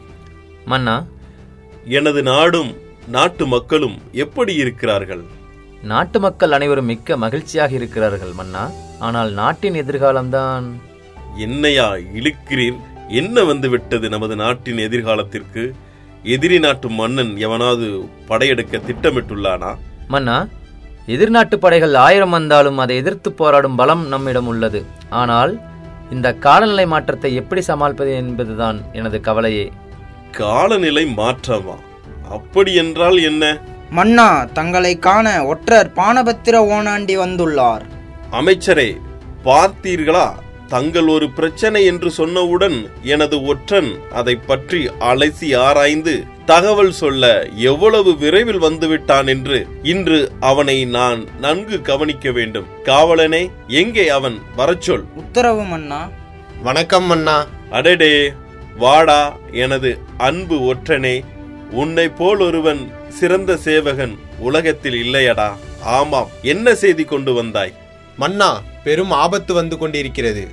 மன்னா 0.65 1.07
எனது 1.85 2.23
நாடும் 2.23 2.77
நாட்டு 3.09 3.47
மக்களும் 3.47 3.99
எப்படி 4.13 4.55
இருக்கிறார்கள்? 4.55 5.25
நாட்டு 5.85 6.21
மக்கள் 6.21 6.53
அனைவரும் 6.53 6.85
மிக்க 6.85 7.17
மகிழ்ச்சியாக 7.17 7.73
இருக்கிறார்கள் 7.73 8.33
மன்னா. 8.33 8.71
ஆனால் 8.99 9.31
நாட்டின் 9.33 9.75
எதிர்காலம்தான். 9.75 10.67
என்னையா 11.37 11.95
இழுக்கிறீர்? 12.19 12.79
என்ன 13.09 13.45
வந்து 13.45 13.69
விட்டது 13.69 14.09
நமது 14.09 14.37
நாட்டின் 14.37 14.77
எதிர்காலத்திற்கு? 14.77 15.65
எதிரி 16.23 16.59
நாட்டு 16.59 16.89
மன்னன் 16.91 17.33
எவனாவது 17.37 17.87
படையெடுக்க 18.27 18.81
திட்டமிட்டுள்ளானா? 18.89 19.73
மன்னா 20.09 20.37
எதிர்நாட்டு 21.07 21.59
படைகள் 21.59 21.95
ஆயிரம் 21.95 22.31
வந்தாலும் 22.31 22.79
அதை 22.79 22.97
எதிர்த்து 22.97 23.33
போராடும் 23.33 23.77
பலம் 23.77 24.05
நம்மிடம் 24.07 24.47
உள்ளது. 24.47 24.81
ஆனால் 25.11 25.53
இந்த 26.11 26.29
காலநிலை 26.35 26.87
மாற்றத்தை 26.87 27.35
எப்படி 27.35 27.61
சமாளிப்பது 27.61 28.13
என்பதுதான் 28.15 28.79
எனது 28.93 29.21
கவலையே. 29.21 29.67
காலநிலை 30.31 31.05
மாற்றமா? 31.17 31.77
அப்படி 32.31 32.75
என்றால் 32.75 33.19
என்ன? 33.23 33.45
மன்னா 33.91 34.45
தங்களை 34.45 34.99
காண 34.99 35.47
ஒற்றர் 35.47 35.93
பானபத்திர 35.97 36.59
ஓனாண்டி 36.59 37.19
வந்துள்ளார். 37.19 37.81
அமைச்சரே 38.31 39.01
பார்த்தீர்களா? 39.45 40.31
தங்கள் 40.69 41.07
ஒரு 41.07 41.31
பிரச்சனை 41.31 41.85
என்று 41.85 42.13
சொன்னவுடன் 42.17 42.89
எனது 43.03 43.43
ஒற்றன் 43.43 43.99
அதை 44.13 44.37
பற்றி 44.37 44.87
அலசி 45.01 45.57
ஆராய்ந்து 45.57 46.25
தகவல் 46.47 46.93
சொல்ல 46.93 47.47
எவ்வளவு 47.55 48.17
விரைவில் 48.17 48.63
வந்துவிட்டான் 48.63 49.27
என்று 49.27 49.67
இன்று 49.83 50.33
அவனை 50.41 50.85
நான் 50.85 51.27
நன்கு 51.41 51.83
கவனிக்க 51.83 52.31
வேண்டும். 52.31 52.67
காவலனே 52.83 53.51
எங்கே 53.69 54.09
அவன்? 54.09 54.39
வரச் 54.57 54.81
சொல். 54.81 55.05
உத்தரவு 55.15 55.63
மன்னா. 55.63 56.09
வணக்கம் 56.63 57.05
மன்னா. 57.05 57.47
அடடே 57.71 58.33
வாடா 58.77 59.37
எனது 59.51 59.99
அன்பு 60.17 60.75
ஒற்றனே. 60.75 61.25
உன்னை 61.71 62.09
போல் 62.09 62.39
ஒருவன் 62.39 62.93
சிறந்த 63.19 63.53
சேவகன் 63.65 64.15
உலகத்தில் 64.49 64.97
இல்லையடா. 65.05 65.49
ஆமாம் 65.97 66.31
என்ன 66.53 66.75
செய்தி 66.83 67.05
கொண்டு 67.05 67.33
வந்தாய்? 67.33 67.73
மன்னா 68.21 68.51
பெரும் 68.85 69.13
ஆபத்து 69.23 69.53
வந்து 69.55 69.77
கொண்டிருக்கிறது. 69.79 70.45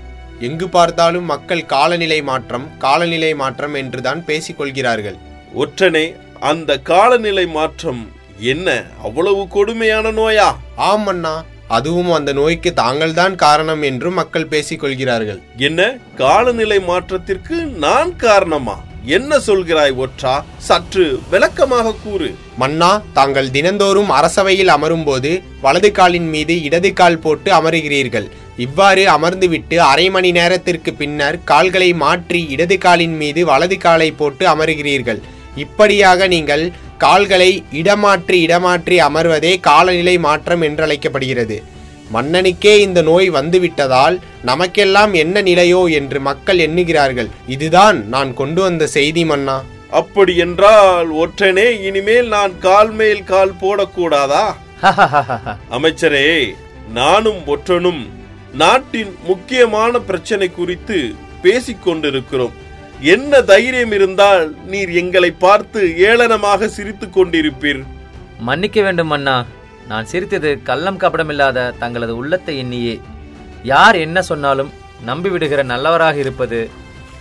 எங்கு 0.48 0.68
பார்த்தாலும் 0.70 1.28
மக்கள் 1.34 1.64
காலநிலை 1.66 2.20
மாற்றம் 2.30 2.66
காலநிலை 2.78 3.32
மாற்றம் 3.42 3.76
என்றுதான் 3.82 4.22
பேசிக் 4.30 4.58
கொள்கிறார்கள் 4.60 5.18
ஒற்றனே 5.64 6.06
அந்த 6.52 6.78
காலநிலை 6.92 7.46
மாற்றம் 7.58 8.02
என்ன 8.54 8.68
அவ்வளவு 9.08 9.42
கொடுமையான 9.48 10.12
நோயா? 10.12 10.50
ஆம் 10.90 11.04
மன்னா 11.08 11.34
அதுவும் 11.78 12.12
அந்த 12.12 12.32
நோய்க்கு 12.34 12.72
தாங்கள்தான் 12.74 13.36
காரணம் 13.36 13.84
என்றும் 13.90 14.14
மக்கள் 14.14 14.52
பேசிக் 14.54 14.80
கொள்கிறார்கள் 14.80 15.42
என்ன 15.68 15.82
காலநிலை 16.16 16.80
மாற்றத்திற்கு 16.90 17.58
நான் 17.86 18.12
காரணமா? 18.26 18.78
என்ன 19.06 19.40
சொல்கிறாய் 19.40 19.94
ஒற்றா? 20.04 20.44
சற்று 20.58 21.20
விளக்கமாக 21.30 21.94
கூறு. 22.04 22.36
மன்னா 22.58 23.02
தாங்கள் 23.14 23.52
தினந்தோறும் 23.52 24.10
அரசவையில் 24.10 24.68
அமரும்போது 24.68 25.42
வலது 25.62 25.92
காலின் 25.92 26.30
மீது 26.30 26.62
இடது 26.62 26.94
கால் 26.94 27.20
போட்டு 27.20 27.52
அமருகிறீர்கள். 27.52 28.28
இவ்வாறு 28.58 29.10
அமர்ந்துவிட்டு 29.10 29.78
அரை 29.78 30.10
மணி 30.10 30.32
நேரத்திற்கு 30.32 30.94
பின்னர் 30.94 31.44
கால்களை 31.44 31.94
மாற்றி 31.94 32.48
இடது 32.48 32.78
காலின் 32.78 33.16
மீது 33.16 33.46
வலது 33.46 33.78
காலை 33.78 34.12
போட்டு 34.12 34.48
அமருகிறீர்கள். 34.48 35.22
இப்படியாக 35.56 36.28
நீங்கள் 36.28 36.72
கால்களை 36.98 37.64
இடமாற்றி 37.72 38.40
இடமாற்றி 38.48 38.98
அமர்வதே 39.00 39.60
காலநிலை 39.60 40.18
மாற்றம் 40.18 40.62
என்றழைக்கப்படுகிறது. 40.62 41.64
மன்னனுக்கே 42.14 42.74
இந்த 42.86 43.00
நோய் 43.10 43.28
வந்துவிட்டதால் 43.38 44.16
நமக்கெல்லாம் 44.50 45.14
என்ன 45.24 45.42
நிலையோ 45.42 45.82
என்று 46.00 46.20
மக்கள் 46.30 46.60
எண்ணுகிறார்கள். 46.68 47.30
இதுதான் 47.56 48.00
நான் 48.14 48.32
கொண்டு 48.40 48.62
வந்த 48.62 48.88
செய்தி 48.96 49.24
மன்னா. 49.32 49.58
அப்படி 50.00 50.34
என்றால் 50.46 51.10
ஒற்றனே 51.24 51.68
இனிமேல் 51.88 52.30
நான் 52.36 52.54
கால் 52.66 52.92
மேல் 53.00 53.24
கால் 53.32 53.54
போடக்கூடாதா? 53.62 54.46
அமைச்சரே 55.78 56.28
நானும் 57.00 57.42
ஒற்றனும் 57.54 58.02
நாட்டின் 58.62 59.12
முக்கியமான 59.30 60.00
பிரச்சனை 60.10 60.48
குறித்து 60.52 60.98
பேசிக் 61.44 61.84
கொண்டிருக்கிறோம். 61.86 62.56
என்ன 63.14 63.42
தைரியம் 63.52 63.94
இருந்தால் 63.98 64.48
நீர் 64.72 64.92
எங்களை 65.02 65.32
பார்த்து 65.46 65.82
ஏளனமாக 66.10 66.68
சிரித்துக் 66.76 67.16
கொண்டிருப்பீர். 67.18 67.82
மன்னிக்க 68.50 68.80
வேண்டும் 68.88 69.14
அண்ணா 69.18 69.38
நான் 69.90 70.10
சிரித்தது 70.12 70.52
கள்ளம் 70.70 71.02
கபடமில்லாத 71.04 71.68
தங்களது 71.80 72.14
உள்ளத்தை 72.18 72.54
எண்ணியே. 72.58 72.96
யார் 73.64 73.96
என்ன 73.96 74.22
சொன்னாலும் 74.22 74.72
நம்பிவிடுகிற 75.06 75.62
நல்லவராக 75.64 76.18
இருப்பது 76.18 76.60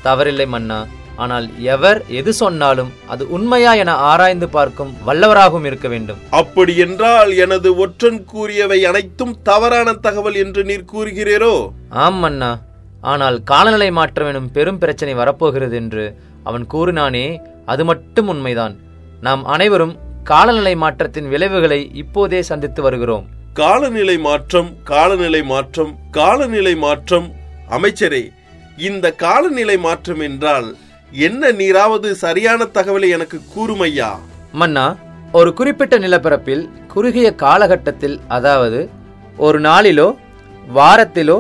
தவறில்லை 0.05 0.47
மன்னா. 0.47 0.81
ஆனால் 1.17 1.47
எவர் 1.75 1.99
எது 2.19 2.33
சொன்னாலும் 2.33 2.91
அது 3.13 3.23
உண்மையா 3.37 3.73
என 3.73 3.95
ஆராய்ந்து 4.11 4.49
பார்க்கும் 4.49 4.93
வல்லவராகவும் 5.07 5.65
இருக்க 5.65 5.89
வேண்டும். 5.89 6.21
அப்படி 6.41 6.75
என்றால் 6.77 7.33
எனது 7.45 7.77
ஒற்றன் 7.77 8.21
கூறியவை 8.25 8.79
அனைத்தும் 8.85 9.35
தவறான 9.43 9.93
தகவல் 10.07 10.35
என்று 10.35 10.65
நீர் 10.65 10.91
கூறுகிறீரோ? 10.93 11.55
ஆம் 12.05 12.21
மன்னா. 12.25 12.51
ஆனால் 13.01 13.37
காலநிலை 13.43 13.91
மாற்றம் 13.91 14.29
எனும் 14.29 14.53
பெரும் 14.53 14.79
பிரச்சனை 14.79 15.15
வரப்போகிறது 15.15 15.77
என்று 15.77 16.05
அவன் 16.45 16.67
கூறினானே 16.67 17.27
அது 17.73 17.85
மட்டும் 17.85 18.29
உண்மைதான். 18.29 18.77
நாம் 19.21 19.45
அனைவரும் 19.45 19.95
காலநிலை 20.23 20.73
மாற்றத்தின் 20.77 21.29
விளைவுகளை 21.29 21.91
இப்போதே 21.93 22.43
சந்தித்து 22.43 22.83
வருகிறோம். 22.83 23.25
காலநிலை 23.53 24.19
மாற்றம் 24.19 24.69
காலநிலை 24.85 25.43
மாற்றம் 25.43 25.93
காலநிலை 26.11 26.77
மாற்றம். 26.77 27.27
அமைச்சரே 27.69 28.23
இந்த 28.77 29.13
காலநிலை 29.13 29.79
மாற்றம் 29.79 30.21
என்றால் 30.21 30.69
என்ன 31.13 31.53
நீராவது 31.53 32.15
சரியான 32.15 32.67
தகவலை 32.75 33.09
எனக்கு 33.09 33.41
கூறுமையா 33.55 34.11
மன்னா 34.53 34.97
ஒரு 35.33 35.55
குறிப்பிட்ட 35.55 35.99
நிலப்பரப்பில் 35.99 36.69
குறுகிய 36.87 37.35
காலகட்டத்தில் 37.35 38.21
அதாவது 38.29 38.81
ஒரு 39.37 39.61
நாளிலோ 39.61 40.09
வாரத்திலோ 40.75 41.39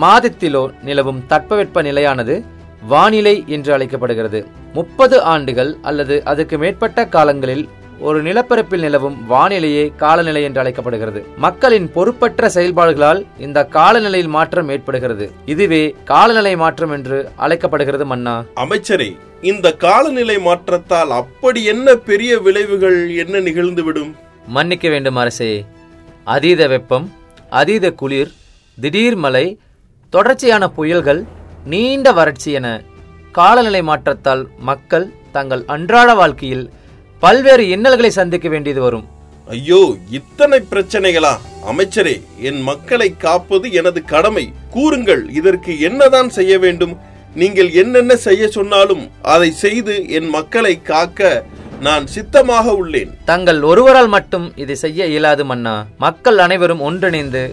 மாதத்திலோ 0.00 0.70
நிலவும் 0.82 1.24
தட்பவெப்ப 1.28 1.82
நிலையானது 1.82 2.44
வானிலை 2.88 3.44
என்று 3.46 3.72
அழைக்கப்படுகிறது. 3.72 4.46
முப்பது 4.72 5.22
ஆண்டுகள் 5.22 5.76
அல்லது 5.82 6.24
அதுக்கு 6.24 6.58
மேற்பட்ட 6.58 7.06
காலங்களில் 7.06 7.68
ஒரு 8.00 8.22
நிலப்பரப்பில் 8.22 8.80
நிலவும் 8.80 9.26
வானிலையே 9.30 9.96
காலநிலை 9.96 10.42
என்று 10.42 10.60
அழைக்கப்படுகிறது. 10.60 11.26
மக்களின் 11.36 11.92
பொறுப்பற்ற 11.92 12.48
செயல்பாடுகளால் 12.48 13.26
இந்த 13.38 13.64
காலநிலையில் 13.64 14.28
மாற்றம் 14.28 14.68
ஏற்படுகிறது. 14.68 15.30
இதுவே 15.46 15.94
காலநிலை 16.04 16.56
மாற்றம் 16.56 16.90
என்று 16.90 17.30
அழைக்கப்படுகிறது 17.36 18.06
மன்னா. 18.06 18.44
அமைச்சரே 18.54 19.16
இந்த 19.40 19.72
காலநிலை 19.72 20.38
மாற்றத்தால் 20.38 21.10
அப்படி 21.10 21.64
என்ன 21.64 21.96
பெரிய 21.96 22.38
விளைவுகள் 22.38 23.08
என்ன 23.08 23.38
நிகழ்ந்துவிடும்? 23.38 24.14
மன்னிக்க 24.46 24.88
வேண்டும் 24.88 25.16
அரசே. 25.16 25.64
அதீத 26.24 26.68
வெப்பம் 26.68 27.12
அதீத 27.50 27.90
குளிர் 27.90 28.32
திடீர் 28.80 29.16
மழை 29.16 29.58
தொடர்ச்சியான 30.10 30.68
புயல்கள் 30.68 31.24
நீண்ட 31.64 32.12
வறட்சி 32.12 32.52
என 32.52 32.82
காலநிலை 33.32 33.82
மாற்றத்தால் 33.82 34.48
மக்கள் 34.58 35.12
தங்கள் 35.32 35.64
அன்றாட 35.66 36.14
வாழ்க்கையில் 36.14 36.70
பல்வேறு 37.24 37.64
இன்னல்களை 37.74 38.10
சந்திக்க 38.10 38.48
வேண்டியது 38.48 38.80
வரும். 38.80 39.04
ஐயோ 39.54 39.80
இத்தனை 40.18 40.58
பிரச்சனைகளா? 40.70 41.34
அமைச்சரே 41.70 42.14
என் 42.48 42.60
மக்களை 42.68 43.08
காப்பது 43.24 43.66
எனது 43.72 44.00
கடமை. 44.12 44.44
கூறுங்கள் 44.74 45.22
இதற்கு 45.38 45.72
என்னதான் 45.88 46.28
செய்ய 46.38 46.58
வேண்டும்? 46.64 46.94
நீங்கள் 47.40 47.70
என்னென்ன 47.82 48.16
செய்ய 48.16 48.48
சொன்னாலும் 48.48 49.04
அதை 49.34 49.50
செய்து 49.64 49.94
என் 50.18 50.28
மக்களை 50.36 50.74
காக்க 50.90 51.30
நான் 51.86 52.04
சித்தமாக 52.06 52.74
உள்ளேன். 52.82 53.10
தங்கள் 53.24 53.62
ஒருவரால் 53.62 54.10
மட்டும் 54.16 54.46
இதை 54.56 54.74
செய்ய 54.74 55.06
இயலாது 55.06 55.44
மன்னா. 55.44 55.74
மக்கள் 56.04 56.38
அனைவரும் 56.38 56.84
ஒன்றிணைந்து 56.88 57.44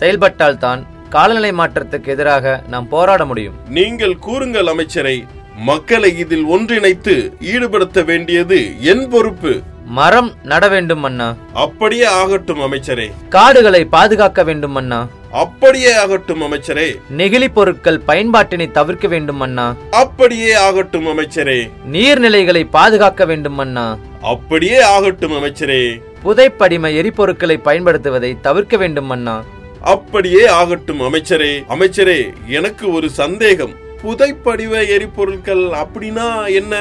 செயல்பட்டால்தான் 0.00 0.82
காலநிலை 1.08 1.52
மாற்றத்துக்கு 1.52 2.08
எதிராக 2.14 2.62
நாம் 2.68 2.88
போராட 2.94 3.24
முடியும். 3.24 3.56
நீங்கள் 3.68 4.16
கூறுங்கள் 4.18 4.66
அமைச்சரை. 4.66 5.16
மக்களை 5.56 6.18
இதில் 6.18 6.44
ஒன்றிணைத்து 6.44 7.32
ஈடுபடுத்த 7.40 8.04
வேண்டியது 8.04 8.82
என் 8.82 9.08
பொறுப்பு. 9.08 9.60
மரம் 9.84 10.32
நட 10.42 10.68
வேண்டும் 10.68 11.00
மன்னா 11.00 11.36
அப்படியே 11.52 12.04
ஆகட்டும் 12.04 12.60
அமைச்சரே. 12.60 13.10
காடுகளை 13.28 13.84
பாதுகாக்க 13.84 14.44
வேண்டும் 14.44 14.70
மன்னா 14.70 15.08
அப்படியே 15.32 15.94
ஆகட்டும் 15.94 16.42
அமைச்சரே. 16.42 17.00
நெகிழி 17.16 17.48
பொருட்கள் 17.54 18.02
பயன்பாட்டினை 18.06 18.70
தவிர்க்க 18.70 19.08
வேண்டும் 19.08 19.36
மன்னா 19.36 19.76
அப்படியே 19.90 20.54
ஆகட்டும் 20.54 21.06
அமைச்சரே. 21.06 21.70
நீர்நிலைகளை 21.92 22.68
பாதுகாக்க 22.70 23.24
வேண்டும் 23.24 23.54
மன்னா 23.54 23.98
அப்படியே 24.22 24.80
ஆகட்டும் 24.80 25.32
அமைச்சரே. 25.32 26.00
புதைப்படிம 26.24 26.88
எரிபொருட்களை 27.00 27.60
பயன்படுத்துவதை 27.64 28.40
தவிர்க்க 28.40 28.76
வேண்டும் 28.76 29.06
மன்னா 29.06 29.44
அப்படியே 29.80 30.46
ஆகட்டும் 30.46 31.00
அமைச்சரே. 31.00 31.64
அமைச்சரே 31.68 32.32
எனக்கு 32.46 32.92
ஒரு 32.92 33.10
சந்தேகம். 33.10 33.84
புதைப்படிவ 34.02 34.72
எரிபொருட்கள் 34.94 35.64
அப்படின்னா 35.82 36.26
என்ன? 36.52 36.74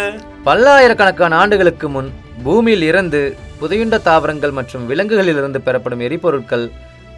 பல்லாயிரக்கணக்கான 0.44 1.36
ஆண்டுகளுக்கு 1.36 1.90
முன் 1.90 2.10
பூமியில் 2.44 2.82
இருந்து 2.82 3.22
புதையுண்ட 3.62 4.02
தாவரங்கள் 4.02 4.52
மற்றும் 4.52 4.88
விலங்குகளிலிருந்து 4.90 5.58
பெறப்படும் 5.58 6.00
எரிபொருட்கள் 6.00 6.66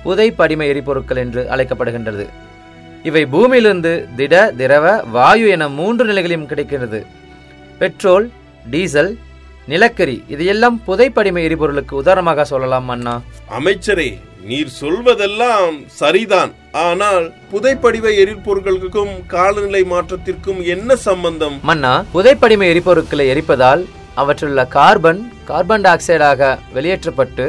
புதை 0.03 0.27
படிம 0.31 0.61
எரிபொருட்கள் 0.71 1.17
என்று 1.17 1.41
அழைக்கப்படுகின்றது. 1.55 2.25
இவை 3.03 3.25
பூமியிலிருந்து 3.25 4.07
திட 4.15 4.51
திரவ 4.57 5.03
வாயு 5.11 5.47
என 5.47 5.67
மூன்று 5.69 6.05
நிலைகளிலும் 6.05 6.45
கிடைக்கிறது 6.45 7.05
பெட்ரோல் 7.77 8.31
டீசல் 8.69 9.17
நிலக்கரி 9.67 10.23
இதையெல்லாம் 10.27 10.81
புதைப்படிம 10.87 11.41
எரிபொருளுக்கு 11.47 11.95
உதாரணமாக 11.95 12.45
சொல்லலாம் 12.45 12.89
அண்ணா. 12.89 13.21
அமைச்சரே 13.49 14.09
நீர் 14.49 14.71
சொல்வதெல்லாம் 14.81 15.77
சரிதான். 15.99 16.51
ஆனால் 16.85 17.25
புதைப்படிவ 17.51 18.05
எரிபொருட்களுக்கும் 18.23 19.13
காலநிலை 19.33 19.81
மாற்றத்திற்கும் 19.93 20.59
என்ன 20.73 20.95
சம்பந்தம்? 21.07 21.55
மன்னா 21.69 21.93
புதைப்படிம 22.13 22.67
எரிபொருட்களை 22.73 23.25
எரிப்பதால் 23.33 23.83
அவற்றுள்ள 24.21 24.65
கார்பன் 24.75 25.21
கார்பன் 25.49 25.83
டை 25.85 25.89
ஆக்சைடாக 25.95 26.51
வெளியேற்றப்பட்டு 26.75 27.47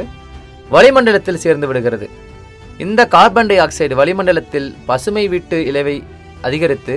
வளிமண்டலத்தில் 0.74 1.42
சேர்ந்து 1.44 1.68
விடுகிறது. 1.68 2.08
இந்த 2.86 3.00
கார்பன் 3.14 3.50
டை 3.50 3.58
ஆக்சைடு 3.66 3.94
வளிமண்டலத்தில் 4.00 4.68
பசுமை 4.88 5.24
வீட்டு 5.34 5.58
இலவை 5.70 5.96
அதிகரித்து 6.48 6.96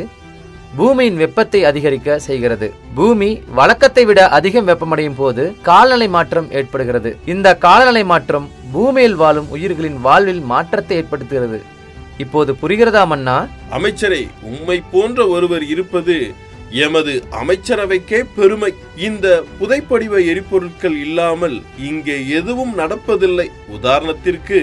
பூமியின் 0.79 1.17
வெப்பத்தை 1.21 1.61
அதிகரிக்க 1.69 2.17
செய்கிறது. 2.25 2.67
பூமி 2.97 3.29
வழக்கத்தை 3.59 4.03
விட 4.09 4.19
அதிகம் 4.37 4.67
வெப்பமடையும் 4.69 5.17
போது 5.21 5.43
காலநிலை 5.69 6.07
மாற்றம் 6.15 6.47
ஏற்படுகிறது. 6.59 7.09
இந்த 7.33 7.47
காலநிலை 7.65 8.03
மாற்றம் 8.11 8.45
பூமியில் 8.71 9.15
வாழும் 9.15 9.49
உயிர்களின் 9.49 9.99
வாழ்வில் 9.99 10.41
மாற்றத்தை 10.41 10.97
ஏற்படுத்துகிறது. 10.97 11.59
இப்போது 12.17 12.55
புரிகிறதா 12.61 13.05
மன்னா? 13.05 13.47
அமைச்சரே 13.71 14.27
உண்மை 14.41 14.83
போன்ற 14.91 15.27
ஒருவர் 15.27 15.65
இருப்பது 15.65 16.33
எமது 16.69 17.23
அமைச்சரவைக்கே 17.41 18.19
பெருமை. 18.35 18.73
இந்த 18.97 19.43
புதைப்படிவ 19.59 20.19
எரிபொருட்கள் 20.25 20.95
இல்லாமல் 20.95 21.61
இங்கே 21.77 22.27
எதுவும் 22.27 22.77
நடப்பதில்லை. 22.77 23.47
உதாரணத்திற்கு 23.67 24.59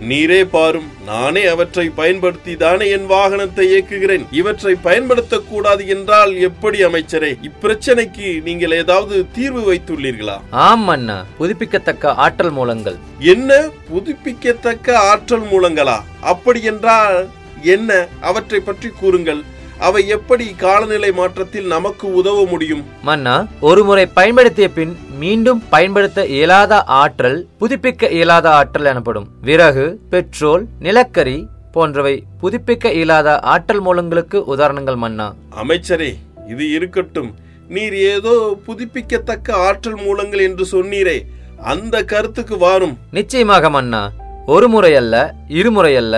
நீரே 0.00 0.44
பாரும் 0.44 0.90
நானே 1.04 1.44
அவற்றை 1.44 1.88
பயன்படுத்தி 1.88 2.56
தானே 2.56 2.90
என் 2.90 3.10
வாகனத்தை 3.10 3.74
இயக்குகிறேன். 3.74 4.26
இவற்றை 4.30 4.76
பயன்படுத்தக்கூடாது 4.84 5.86
என்றால் 5.86 6.36
எப்படி 6.36 6.84
அமைச்சரே? 6.84 7.36
இப்பிரச்சனைக்கு 7.42 8.42
நீங்கள் 8.42 8.70
ஏதாவது 8.70 9.26
தீர்வு 9.32 9.74
வைத்துள்ளீர்களா? 9.74 10.40
ஆம் 10.50 10.80
மன்னா 10.80 11.24
புதுப்பிக்கத்தக்க 11.38 12.14
ஆற்றல் 12.14 12.50
மூலங்கள். 12.50 12.96
என்ன? 13.18 13.68
புதுப்பிக்கத்தக்க 13.88 14.98
ஆற்றல் 14.98 15.42
மூலங்களா? 15.42 16.02
அப்படி 16.20 16.62
என்றால் 16.62 17.28
என்ன? 17.62 18.06
அவற்றை 18.20 18.60
பற்றி 18.60 18.88
கூறுங்கள். 18.88 19.44
அவை 19.78 20.08
எப்படி 20.08 20.54
காலநிலை 20.54 21.12
மாற்றத்தில் 21.12 21.66
நமக்கு 21.66 22.14
உதவ 22.14 22.44
முடியும்? 22.44 22.84
மன்னா 23.02 23.46
ஒருமுறை 23.60 24.06
பயன்படுத்திய 24.06 24.68
பின் 24.68 24.96
மீண்டும் 25.18 25.62
பயன்படுத்த 25.68 26.26
இயலாத 26.26 26.82
ஆற்றல் 26.82 27.46
புதுப்பிக்க 27.60 28.10
இயலாத 28.10 28.50
ஆற்றல் 28.50 28.84
எனப்படும். 28.84 29.28
விறகு 29.42 30.00
பெட்ரோல் 30.10 30.66
நிலக்கரி 30.78 31.46
போன்றவை 31.72 32.22
புதுப்பிக்க 32.42 32.92
இயலாத 32.92 33.40
ஆற்றல் 33.40 33.80
மூலங்களுக்கு 33.80 34.44
உதாரணங்கள் 34.44 34.96
மன்னா. 34.96 35.34
அமைச்சரே 35.62 36.14
இது 36.48 36.70
இருக்கட்டும். 36.70 37.34
நீர் 37.68 37.94
ஏதோ 37.94 38.58
புதுப்பிக்கத்தக்க 38.66 39.54
ஆற்றல் 39.54 40.02
மூலங்கள் 40.02 40.38
என்று 40.38 40.66
சொன்னீரே. 40.72 41.22
அந்த 41.62 42.02
கருத்துக்கு 42.02 42.58
வாரும். 42.58 42.98
நிச்சயமாக 43.10 43.70
மன்னா 43.70 44.10
ஒரு 44.52 44.66
முறை 44.68 44.90
அல்ல 44.94 45.14
இருமுறை 45.48 45.96
அல்ல 45.96 46.16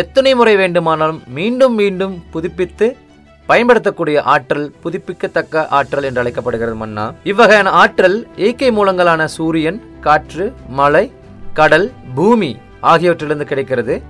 எத்தனை 0.00 0.34
முறை 0.34 0.56
வேண்டுமானாலும் 0.56 1.20
மீண்டும் 1.36 1.74
மீண்டும் 1.74 2.14
புதுப்பித்து 2.30 2.86
பயன்படுத்தக்கூடிய 3.46 4.22
ஆற்றல் 4.32 4.66
புதுப்பிக்கத்தக்க 4.82 5.64
ஆற்றல் 5.68 6.06
என்று 6.08 6.20
அழைக்கப்படுகிறது 6.20 6.76
மன்னா. 6.76 7.12
இவ்வகையான 7.24 7.68
ஆற்றல் 7.82 8.18
இயற்கை 8.36 8.70
மூலங்களான 8.70 9.24
சூரியன் 9.36 9.78
காற்று 10.00 10.52
மலை 10.80 11.04
கடல் 11.54 11.92
பூமி 12.14 12.50
ஆகியவற்றிலிருந்து 12.82 13.48
கிடைக்கிறது. 13.52 14.02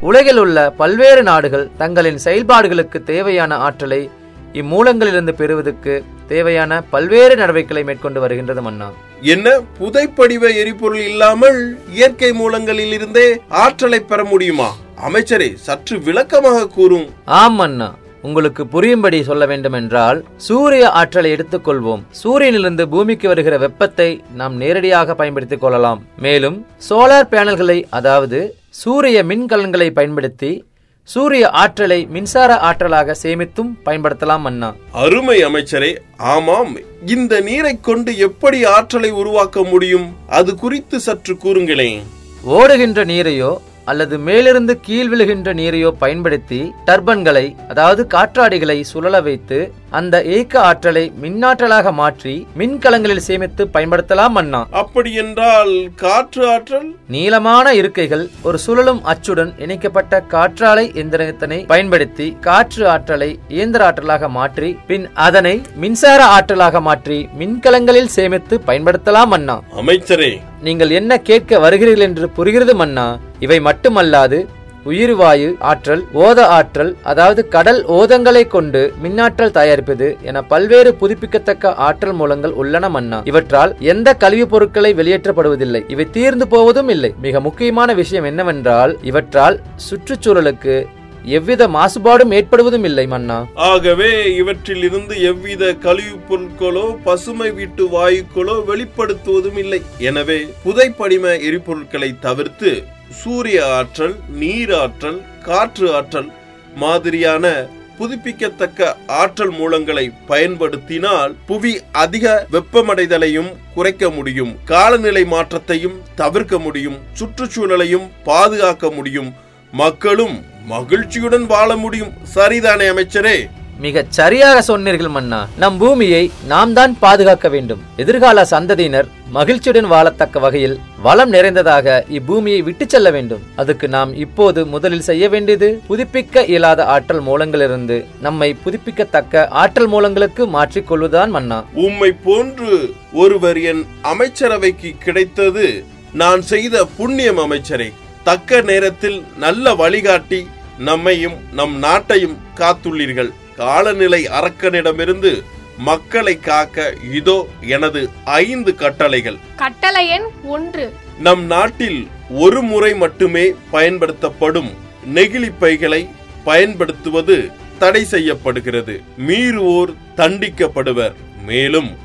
உலகில் 0.00 0.36
உள்ள 0.36 0.70
பல்வேறு 0.70 1.22
நாடுகள் 1.22 1.70
தங்களின் 1.78 2.20
செயல்பாடுகளுக்கு 2.24 3.02
தேவையான 3.12 3.56
ஆற்றலை 3.56 4.10
இம்மூலங்களிலிருந்து 4.52 5.30
பெறுவதற்கு 5.30 6.04
தேவையான 6.28 6.82
பல்வேறு 6.82 7.36
நடவடிக்கைகளை 7.36 7.84
மேற்கொண்டு 7.84 8.20
வருகின்றது 8.20 8.62
மன்னா. 8.62 8.92
என்ன? 9.20 9.60
புதைப்படிவ 9.80 10.54
எரிபொருள் 10.54 11.08
இல்லாமல் 11.08 11.78
இயற்கை 11.90 12.32
மூலங்களில் 12.32 12.92
இருந்தே 12.92 13.40
ஆற்றலை 13.48 14.00
பெற 14.00 14.24
முடியுமா? 14.24 14.74
அமைச்சரே 15.08 15.54
சற்று 15.54 15.98
விளக்கமாக 15.98 16.66
கூறும். 16.66 17.10
ஆம் 17.24 17.54
மன்னா. 17.54 17.94
உங்களுக்கு 18.22 18.66
புரியும்படி 18.66 19.22
சொல்ல 19.22 19.46
வேண்டுமென்றால் 19.46 20.24
சூரிய 20.36 20.90
ஆற்றலை 20.90 21.32
எடுத்துக்கொள்வோம். 21.32 22.02
சூரியனிலிருந்து 22.24 22.88
பூமிக்கு 22.90 23.28
வருகிற 23.28 23.58
வெப்பத்தை 23.58 24.22
நாம் 24.34 24.56
நேரடியாக 24.56 25.14
பயன்படுத்திக் 25.14 25.60
கொள்ளலாம். 25.60 26.02
மேலும் 26.18 26.66
சோலார் 26.90 27.28
பேனல்களை 27.30 27.84
அதாவது 27.90 28.54
சூரிய 28.70 29.24
மின்கலன்களை 29.24 29.90
பயன்படுத்தி 29.90 30.64
சூரிய 31.12 31.44
ஆற்றலை 31.50 32.06
மின்சார 32.06 32.56
ஆற்றலாக 32.68 33.14
சேமித்தும் 33.22 33.70
பயன்படுத்தலாம் 33.84 34.40
மன்னா 34.40 34.68
அருமை 34.92 35.36
அமைச்சரே 35.44 35.90
ஆமாம். 36.16 36.72
இந்த 37.06 37.40
நீரை 37.40 37.80
கொண்டு 37.80 38.16
எப்படி 38.18 38.64
ஆற்றலை 38.64 39.10
உருவாக்க 39.10 39.62
முடியும்? 39.62 40.06
அது 40.28 40.54
குறித்து 40.54 41.00
சற்று 41.00 41.34
கூறுங்களேன். 41.34 42.00
ஓடுகின்ற 42.42 43.04
நீரையோ 43.04 43.50
அல்லது 43.90 44.14
மேலிருந்து 44.20 44.74
கீழ் 44.80 45.08
விழுகின்ற 45.08 45.50
நீரையோ 45.54 45.90
பயன்படுத்தி 45.98 46.58
டர்பன்களை 46.86 47.44
அதாவது 47.68 48.02
காற்றாடிகளை 48.06 48.78
சுழல 48.84 49.20
வைத்து 49.20 49.58
அந்த 49.90 50.16
இயக்க 50.24 50.54
ஆற்றலை 50.60 51.02
மின்னாற்றலாக 51.22 51.92
மாற்றி 51.92 52.34
மின்கலங்களில் 52.56 53.24
சேமித்து 53.24 53.62
பயன்படுத்தலாம் 53.68 54.34
மன்னா 54.34 54.60
அப்படி 54.80 55.10
என்றால் 55.14 55.72
காற்று 55.94 56.42
ஆற்றல்? 56.48 56.86
நீளமான 57.06 57.74
இருக்கைகள் 57.74 58.24
ஒரு 58.42 58.58
சுழலும் 58.58 59.00
அச்சுடன் 59.04 59.50
இணைக்கப்பட்ட 59.58 60.20
காற்றாலை 60.28 60.84
எந்திரத்தினை 60.94 61.58
பயன்படுத்தி 61.66 62.26
காற்று 62.40 62.84
ஆற்றலை 62.88 63.30
இயந்திர 63.48 63.84
ஆற்றலாக 63.86 64.28
மாற்றி 64.30 64.70
பின் 64.86 65.06
அதனை 65.20 65.54
மின்சார 65.76 66.20
ஆற்றலாக 66.36 66.80
மாற்றி 66.80 67.18
மின்கலங்களில் 67.38 68.14
சேமித்து 68.16 68.56
பயன்படுத்தலாம் 68.66 69.28
மன்னா 69.28 69.56
அமைச்சரே. 69.76 70.32
நீங்கள் 70.62 70.90
என்ன 70.90 71.12
கேட்க 71.22 71.58
வருகிறீர்கள் 71.58 72.08
என்று 72.08 72.28
புரிகிறது 72.30 72.74
மன்னா 72.74 73.08
இவை 73.40 73.60
மட்டுமல்லாது 73.60 74.38
உயிர்வாயு 74.84 75.56
ஆற்றல் 75.58 76.02
ஓத 76.14 76.40
ஆற்றல் 76.40 76.96
அதாவது 77.02 77.48
கடல் 77.48 77.86
ஓதங்களை 77.86 78.46
கொண்டு 78.46 78.94
மின்னாற்றல் 79.02 79.50
தயாரிப்பது 79.50 80.16
என 80.22 80.42
பல்வேறு 80.42 80.94
புதுப்பிக்கத்தக்க 80.94 81.74
ஆற்றல் 81.74 82.12
மூலங்கள் 82.12 82.50
உள்ளன 82.52 82.88
மன்னா. 82.88 83.20
இவற்றால் 83.24 83.76
எந்த 83.78 84.14
கழிவுப் 84.14 84.50
பொருட்களை 84.50 84.94
வெளியேற்றப்படுவதில்லை 84.94 85.90
இவை 85.90 86.10
தீர்ந்து 86.10 86.48
போவதும் 86.48 86.88
இல்லை. 86.88 87.14
மிக 87.22 87.40
முக்கியமான 87.40 87.94
விஷயம் 87.94 88.24
என்னவென்றால் 88.24 88.98
இவற்றால் 89.02 89.60
சுற்றுச்சூழலுக்கு 89.90 90.86
எவ்வித 91.24 91.68
மாசுபாடும் 91.68 92.32
ஏற்படுவதும் 92.32 92.84
இல்லை 92.84 93.06
மன்னா. 93.06 93.46
ஆகவே 93.54 94.36
இவற்றில் 94.36 94.82
இருந்து 94.82 95.22
எவ்வித 95.22 95.74
கழிவுப் 95.74 96.28
பொருட்களோ 96.28 96.96
பசுமை 97.04 97.50
வீட்டு 97.50 97.88
வாயுக்களோ 97.88 98.64
வெளிப்படுத்துவதும் 98.66 99.56
இல்லை 99.56 99.82
எனவே 99.98 100.46
புதைப்படிம 100.64 101.26
எரிபொருட்களை 101.26 102.18
தவிர்த்து 102.18 102.82
சூரிய 103.24 103.66
ஆற்றல் 103.66 104.16
நீர் 104.28 104.74
ஆற்றல் 104.74 105.20
காற்று 105.42 105.92
ஆற்றல் 105.92 106.30
மாதிரியான 106.74 107.68
புதுப்பிக்கத்தக்க 107.98 108.96
ஆற்றல் 109.06 109.50
மூலங்களை 109.50 110.12
பயன்படுத்தினால் 110.26 111.34
புவி 111.46 111.80
அதிக 111.92 112.46
வெப்பமடைதலையும் 112.52 113.58
குறைக்க 113.74 114.10
முடியும் 114.10 114.56
காலநிலை 114.64 115.24
மாற்றத்தையும் 115.24 116.02
தவிர்க்க 116.14 116.58
முடியும் 116.58 116.98
சுற்றுச்சூழலையும் 117.20 118.10
பாதுகாக்க 118.24 118.90
முடியும். 118.90 119.34
மக்களும் 119.72 120.36
மகிழ்ச்சியுடன் 120.72 121.46
வாழ 121.46 121.76
முடியும். 121.76 122.12
சரிதானே 122.34 122.86
அமைச்சரே? 122.92 123.38
மிகச் 123.84 124.12
சரியாக 124.16 124.56
சொன்னீர்கள் 124.62 125.08
மன்னா. 125.08 125.38
நம் 125.62 125.78
பூமியை 125.78 126.30
நாம் 126.46 126.72
தான் 126.72 126.92
பாதுகாக்க 126.98 127.48
வேண்டும். 127.48 127.80
எதிர்கால 127.96 128.44
சந்ததியினர் 128.50 129.08
மகிழ்ச்சியுடன் 129.36 129.88
வாழத்தக்க 129.92 130.40
வகையில் 130.44 130.76
வளம் 131.02 131.32
நிறைந்ததாக 131.36 132.04
இப்பூமியை 132.18 132.60
விட்டுச் 132.68 132.88
செல்ல 132.88 133.10
வேண்டும். 133.10 133.42
அதுக்கு 133.56 133.88
நாம் 133.88 134.12
இப்போது 134.24 134.66
முதலில் 134.66 135.06
செய்ய 135.08 135.28
வேண்டியது 135.28 135.68
புதுப்பிக்க 135.88 136.44
இயலாத 136.48 136.84
ஆற்றல் 136.94 137.24
மூலங்களிலிருந்து 137.24 137.98
நம்மை 138.20 138.50
புதுப்பிக்கத்தக்க 138.64 139.46
ஆற்றல் 139.62 139.90
மூலங்களுக்கு 139.94 140.44
மாற்றிக்கொள்வதுதான் 140.56 141.34
மன்னா. 141.38 141.60
உம்மை 141.86 142.12
போன்று 142.28 142.94
ஒருவர் 143.12 143.60
என் 143.72 143.84
அமைச்சரவைக்கு 144.12 144.92
கிடைத்தது 144.98 145.66
நான் 146.12 146.42
செய்த 146.52 146.84
புண்ணியம் 147.00 147.42
அமைச்சரே. 147.46 147.90
தக்க 148.24 148.60
நேரத்தில் 148.70 149.18
நல்ல 149.38 149.74
வழிகாட்டி 149.74 150.40
நம்மையும் 150.80 151.34
நம் 151.52 151.82
நாட்டையும் 151.82 152.36
காத்துள்ளீர்கள். 152.54 153.30
காலநிலை 153.56 154.28
அரக்கனிடமிருந்து 154.28 155.42
மக்களை 155.78 156.38
காக்க 156.38 156.94
இதோ 157.12 157.48
எனது 157.60 158.10
ஐந்து 158.24 158.74
கட்டளைகள். 158.74 159.36
கட்டளை 159.56 160.08
எண் 160.08 160.28
ஒன்று. 160.44 160.92
நம் 161.18 161.44
நாட்டில் 161.44 162.08
ஒரு 162.30 162.62
முறை 162.62 162.94
மட்டுமே 162.94 163.54
பயன்படுத்தப்படும் 163.70 164.70
நெகிழி 165.14 165.52
பைகளை 165.58 166.08
பயன்படுத்துவது 166.44 167.50
தடை 167.78 168.04
செய்யப்படுகிறது. 168.04 169.02
மீறுவோர் 169.26 169.94
தண்டிக்கப்படுவர். 170.16 171.14
மேலும் 171.44 171.96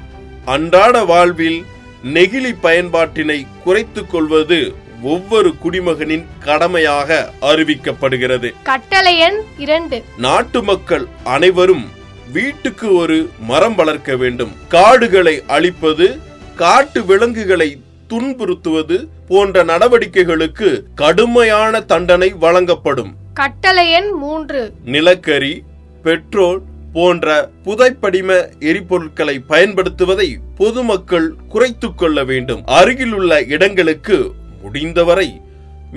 அன்றாட 0.46 1.04
வாழ்வில் 1.04 1.66
நெகிழி 2.14 2.56
பயன்பாட்டினை 2.64 3.48
குறைத்துக் 3.64 4.12
கொள்வது 4.12 4.60
ஒவ்வொரு 5.02 5.58
குடிமகனின் 5.58 6.26
கடமையாக 6.40 7.30
அறிவிக்கப்படுகிறது. 7.42 8.54
கட்டளை 8.64 9.18
எண் 9.18 9.40
இரண்டு. 9.58 10.04
நாட்டு 10.18 10.64
மக்கள் 10.64 11.08
அனைவரும் 11.24 11.86
வீட்டுக்கு 12.32 12.94
ஒரு 12.94 13.30
மரம் 13.40 13.76
வளர்க்க 13.76 14.16
வேண்டும். 14.16 14.52
காடுகளை 14.68 15.44
அழிப்பது 15.48 16.20
காட்டு 16.56 17.06
விலங்குகளை 17.06 17.80
துன்புறுத்துவது 18.10 19.08
போன்ற 19.28 19.66
நடவடிக்கைகளுக்கு 19.66 20.84
கடுமையான 20.96 21.82
தண்டனை 21.82 22.30
வழங்கப்படும். 22.30 23.16
கட்டளை 23.34 23.90
எண் 23.90 24.10
மூன்று. 24.10 24.74
நிலக்கரி 24.86 25.64
பெட்ரோல் 26.04 26.62
போன்ற 26.94 27.50
புதைப்படிம 27.66 28.52
எரிபொருட்களை 28.60 29.40
பயன்படுத்துவதை 29.50 30.36
பொதுமக்கள் 30.58 31.34
குறைத்துக் 31.50 31.98
கொள்ள 31.98 32.24
வேண்டும். 32.24 32.62
அருகிலுள்ள 32.66 33.44
இடங்களுக்கு 33.44 34.32
முடிந்தவரை 34.66 35.30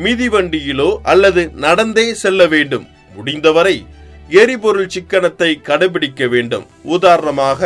மிதிவண்டியிலோ 0.05 0.91
அல்லது 1.13 1.43
நடந்தே 1.65 2.07
செல்ல 2.23 2.41
வேண்டும். 2.55 2.87
முடிந்தவரை 3.17 3.77
எரிபொருள் 4.41 4.91
சிக்கனத்தை 4.95 5.51
கடைபிடிக்க 5.69 6.29
வேண்டும். 6.29 6.67
உதாரணமாக 6.97 7.61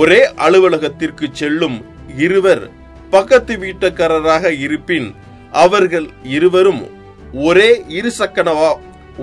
ஒரே 0.00 0.20
அலுவலகத்திற்கு 0.46 1.26
செல்லும் 1.32 1.78
இருவர் 2.24 2.64
பக்கத்து 3.10 3.54
வீட்டுக்காரராக 3.64 4.50
இருப்பின் 4.64 5.08
அவர்கள் 5.64 6.06
இருவரும் 6.36 6.82
ஒரே 7.46 7.70
இருசக்கரவா 7.98 8.70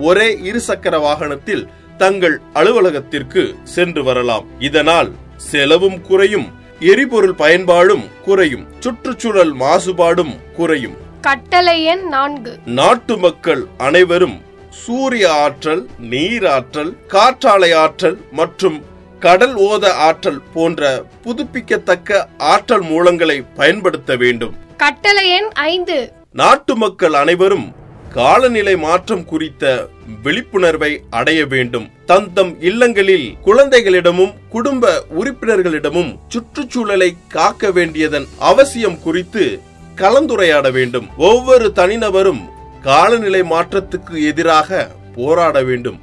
ஒரே 0.07 0.27
இருசக்கர 0.49 0.95
வாகனத்தில் 1.05 1.63
தங்கள் 1.97 2.35
அலுவலகத்திற்கு 2.53 3.41
சென்று 3.75 4.01
வரலாம். 4.03 4.45
இதனால் 4.59 5.09
செலவும் 5.49 5.99
குறையும் 6.01 6.47
எரிபொருள் 6.91 7.37
பயன்பாடும் 7.41 8.05
குறையும் 8.25 8.67
சுற்றுச்சூழல் 8.79 9.53
மாசுபாடும் 9.55 10.33
குறையும். 10.57 10.97
கட்டளை 11.21 11.83
எண் 11.83 12.07
நான்கு. 12.07 12.59
நாட்டு 12.65 13.17
மக்கள் 13.17 13.65
அனைவரும் 13.77 14.41
சூரிய 14.69 15.33
ஆற்றல் 15.33 15.89
நீர் 15.99 16.45
ஆற்றல் 16.45 16.95
காற்றாலை 17.07 17.73
ஆற்றல் 17.73 18.17
மற்றும் 18.31 18.83
கடல் 19.19 19.55
ஓத 19.55 19.91
ஆற்றல் 19.91 20.41
போன்ற 20.53 21.03
புதுப்பிக்கத்தக்க 21.23 22.27
ஆற்றல் 22.37 22.83
மூலங்களை 22.83 23.45
பயன்படுத்த 23.55 24.15
வேண்டும். 24.15 24.55
கட்டளை 24.77 25.29
எண் 25.29 25.49
ஐந்து. 25.53 26.13
நாட்டு 26.31 26.75
மக்கள் 26.75 27.13
அனைவரும் 27.13 27.73
காலநிலை 28.13 28.77
மாற்றம் 28.77 29.25
குறித்த 29.25 29.87
விழிப்புணர்வை 30.23 31.01
அடைய 31.09 31.45
வேண்டும். 31.45 31.89
தந்தம் 32.07 32.55
இல்லங்களில் 32.59 33.35
குழந்தைகளிடமும் 33.45 34.33
குடும்ப 34.49 35.03
உறுப்பினர்களிடமும் 35.19 36.15
சுற்றுச்சூழலை 36.27 37.15
காக்க 37.27 37.71
வேண்டியதன் 37.71 38.25
அவசியம் 38.39 39.01
குறித்து 39.01 39.61
கலந்துரையாட 40.01 40.67
வேண்டும் 40.71 41.07
ஒவ்வொரு 41.25 41.67
தனிநபரும் 41.73 42.41
காலநிலை 42.85 43.41
மாற்றத்துக்கு 43.47 44.13
எதிராக 44.27 44.87
போராட 45.17 45.57
வேண்டும் 45.61 45.99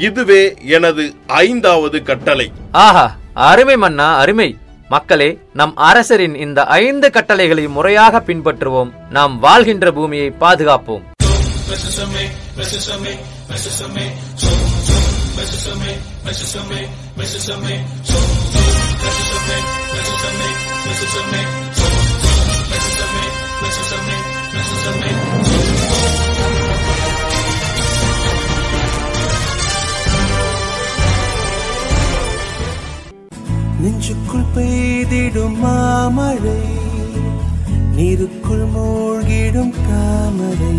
இதுவே 0.00 0.42
எனது 0.76 1.04
ஐந்தாவது 1.42 1.98
கட்டளை 2.02 2.46
ஆஹா 2.84 3.06
அருமை 3.46 3.76
மன்னா 3.76 4.08
அருமை 4.18 4.48
மக்களே 4.90 5.28
நம் 5.52 5.74
அரசரின் 5.82 6.36
இந்த 6.36 6.60
ஐந்து 6.78 7.08
கட்டளைகளை 7.10 7.64
முறையாக 7.68 8.20
பின்பற்றுவோம் 8.20 8.90
நாம் 9.10 9.34
வாழ்கின்ற 9.38 9.90
பூமியை 9.92 10.28
பாதுகாப்போம் 10.40 11.04
நெஞ்சுக்குள் 33.80 34.46
பெய்திடும் 34.54 35.58
மாமழை 35.58 36.60
நீருக்குள் 37.96 38.66
மூழ்கிடும் 38.74 39.74
தாமரை 39.88 40.76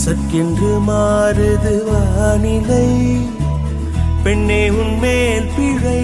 சற்கென்று 0.00 0.72
மாறுது 0.88 1.74
வானிலை 1.88 2.86
பெண்ணே 4.24 4.62
உன்மேல் 4.70 5.50
பிழை. 5.56 6.02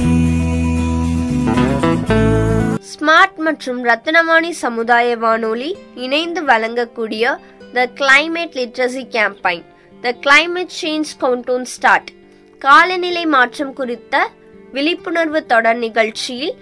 ஸ்மார்ட் 2.97 3.37
மற்றும் 3.37 3.85
ரத்னவாணி 3.85 4.51
சமுதாய 4.51 5.17
வானொலி 5.17 5.71
இணைந்து 5.95 6.45
வழங்கக்கூடிய 6.45 7.25
the 7.73 7.87
climate 7.95 8.55
literacy 8.55 9.03
campaign 9.15 9.65
the 10.03 10.13
climate 10.25 10.75
change 10.81 11.11
countdown 11.21 11.63
start 11.63 12.11
காலநிலை 12.59 13.27
மாற்றம் 13.27 13.73
குறித்த 13.73 14.15
விழிப்புணர்வு 14.73 15.47
தொடர் 15.47 15.77
நிகழ்ச்சியில் 15.77 16.55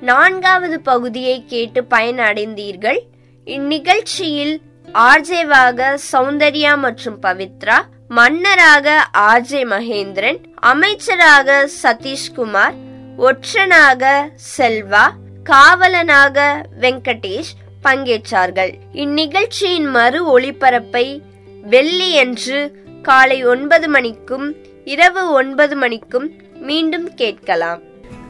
நான்காவது 0.00 0.80
பகுதியை 0.80 1.44
கேட்டு 1.46 1.80
பயனடைந்தீர்கள். 1.90 3.00
இந்நிகழ்ச்சியில் 3.46 4.54
ஆர்ஜேவாக 4.94 5.96
சௌந்தர்யா 6.12 6.78
மற்றும் 6.78 7.18
பவித்ரா 7.22 7.78
மன்னராக 8.08 8.86
ஆர்ஜே 9.30 9.64
மகேந்திரன் 9.64 10.38
அமைச்சராக 10.60 11.68
சதீஷ்குமார் 11.82 12.78
ஒற்றனாக 13.18 14.04
செல்வா 14.56 15.04
காவலனாக 15.44 16.66
வெங்கடேஷ் 16.80 17.52
பங்கேற்றார்கள். 17.82 18.72
இந்நிகழ்ச்சியின் 18.92 19.90
மறு 19.90 20.38
ஒளிபரப்பை 20.38 21.20
வெள்ளியன்று 21.62 22.84
காலை 23.02 23.44
ஒன்பது 23.44 23.88
மணிக்கும் 23.88 24.54
இரவு 24.84 25.32
ஒன்பது 25.32 25.76
மணிக்கும் 25.76 26.30
மீண்டும் 26.60 27.14
கேட்கலாம். 27.14 27.80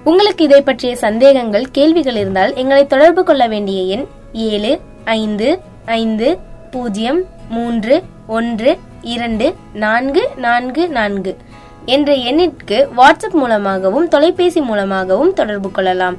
உங்களுக்கு 0.04 0.44
இதை 0.44 0.62
பற்றிய 0.62 0.96
சந்தேகங்கள் 0.96 1.70
கேள்விகள் 1.70 2.14
இருந்தால் 2.14 2.54
எங்களை 2.54 2.86
தொடர்பு 2.86 3.24
கொள்ள 3.24 3.46
வேண்டிய 3.46 3.82
எண் 3.82 4.06
ஏழு 4.32 4.80
ஐந்து 5.04 5.58
ஐந்து 5.84 6.38
பூஜ்ஜியம் 6.70 7.24
மூன்று 7.48 8.02
ஒன்று 8.26 8.78
இரண்டு 9.02 9.54
நான்கு 9.72 10.28
நான்கு 10.36 10.88
நான்கு 10.88 11.36
என்ற 11.84 12.12
எண்ணிற்கு 12.12 12.88
வாட்ஸ்அப் 12.96 13.32
மூலமாகவும் 13.32 14.08
தொலைபேசி 14.08 14.60
மூலமாகவும் 14.60 15.32
தொடர்பு 15.32 15.70
கொள்ளலாம். 15.70 16.16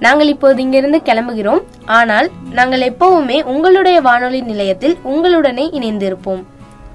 நாங்கள் 0.00 0.26
இப்போது 0.26 0.62
இங்கிருந்து 0.62 1.00
கிளம்புகிறோம். 1.04 1.62
ஆனால் 1.86 2.30
நாங்கள் 2.50 2.80
எப்பவுமே 2.80 3.42
உங்களுடைய 3.42 4.00
வானொலி 4.00 4.40
நிலையத்தில் 4.40 4.98
உங்களுடனே 5.04 5.70
இணைந்திருப்போம். 5.70 6.42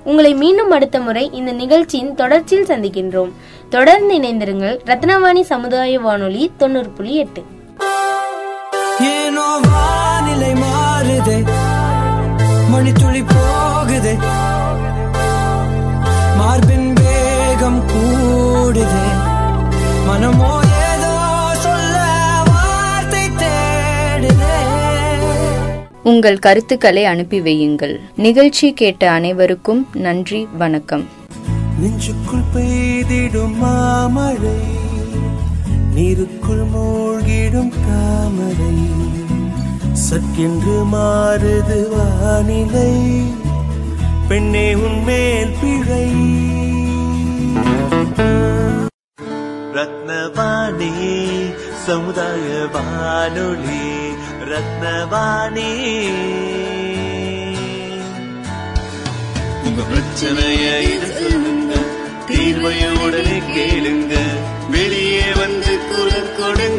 உங்களை 0.04 0.34
மீண்டும் 0.34 0.72
அடுத்த 0.72 1.00
முறை 1.00 1.30
இந்த 1.34 1.52
நிகழ்ச்சியின் 1.52 2.16
தொடர்ச்சியில் 2.16 2.66
சந்திக்கின்றோம். 2.66 3.32
தொடர்ந்து 3.70 4.20
இணைந்திருங்கள் 4.20 4.80
ரத்னவாணி 4.86 5.42
சமுதாய 5.42 6.00
வானொலி 6.00 6.52
தொண்ணூறு 6.58 6.90
புள்ளி 6.90 7.16
எட்டு. 7.16 7.44
ஏனோ 9.02 9.60
வானிலை 9.72 10.52
மாறுதே 10.52 11.44
மணித்துளி 12.74 13.24
போகுதே. 13.28 14.18
உங்கள் 26.10 26.40
கருத்துக்களை 26.40 27.06
அனுப்பி 27.06 27.42
வையுங்கள். 27.42 28.00
நிகழ்ச்சி 28.16 28.74
கேட்ட 28.74 29.12
அனைவருக்கும் 29.12 29.88
நன்றி 29.94 30.48
வணக்கம். 30.58 31.08
நெஞ்சுக்குள் 31.80 32.46
பெய்திடும் 32.56 33.56
மாமழை 33.56 34.60
நீருக்குள் 35.96 36.64
மூழ்கிடும் 36.76 37.72
தாமரை. 37.88 38.74
சற்கென்று 39.94 40.86
மாறுது 40.94 41.82
வானிலை 41.90 43.22
பெண்ணே 44.28 44.74
உன்மேல் 44.74 45.56
பிழை. 45.62 46.12
ரத்னவாணி 49.74 50.92
சமுதாய 51.86 52.68
வானொலி. 52.74 54.18
ரத்னவாணி. 54.52 55.72
உங்க 59.66 59.82
பிரச்சனைய 59.92 60.66
இது 60.94 61.08
சொல்லுங்க 61.20 61.74
தீர்வைய 62.28 62.84
உடனே 63.06 63.38
கேளுங்க 63.54 64.16
வெளியே 64.70 65.28
வந்து 65.36 65.74
குரல் 65.90 66.36
கொடுங்க. 66.38 66.79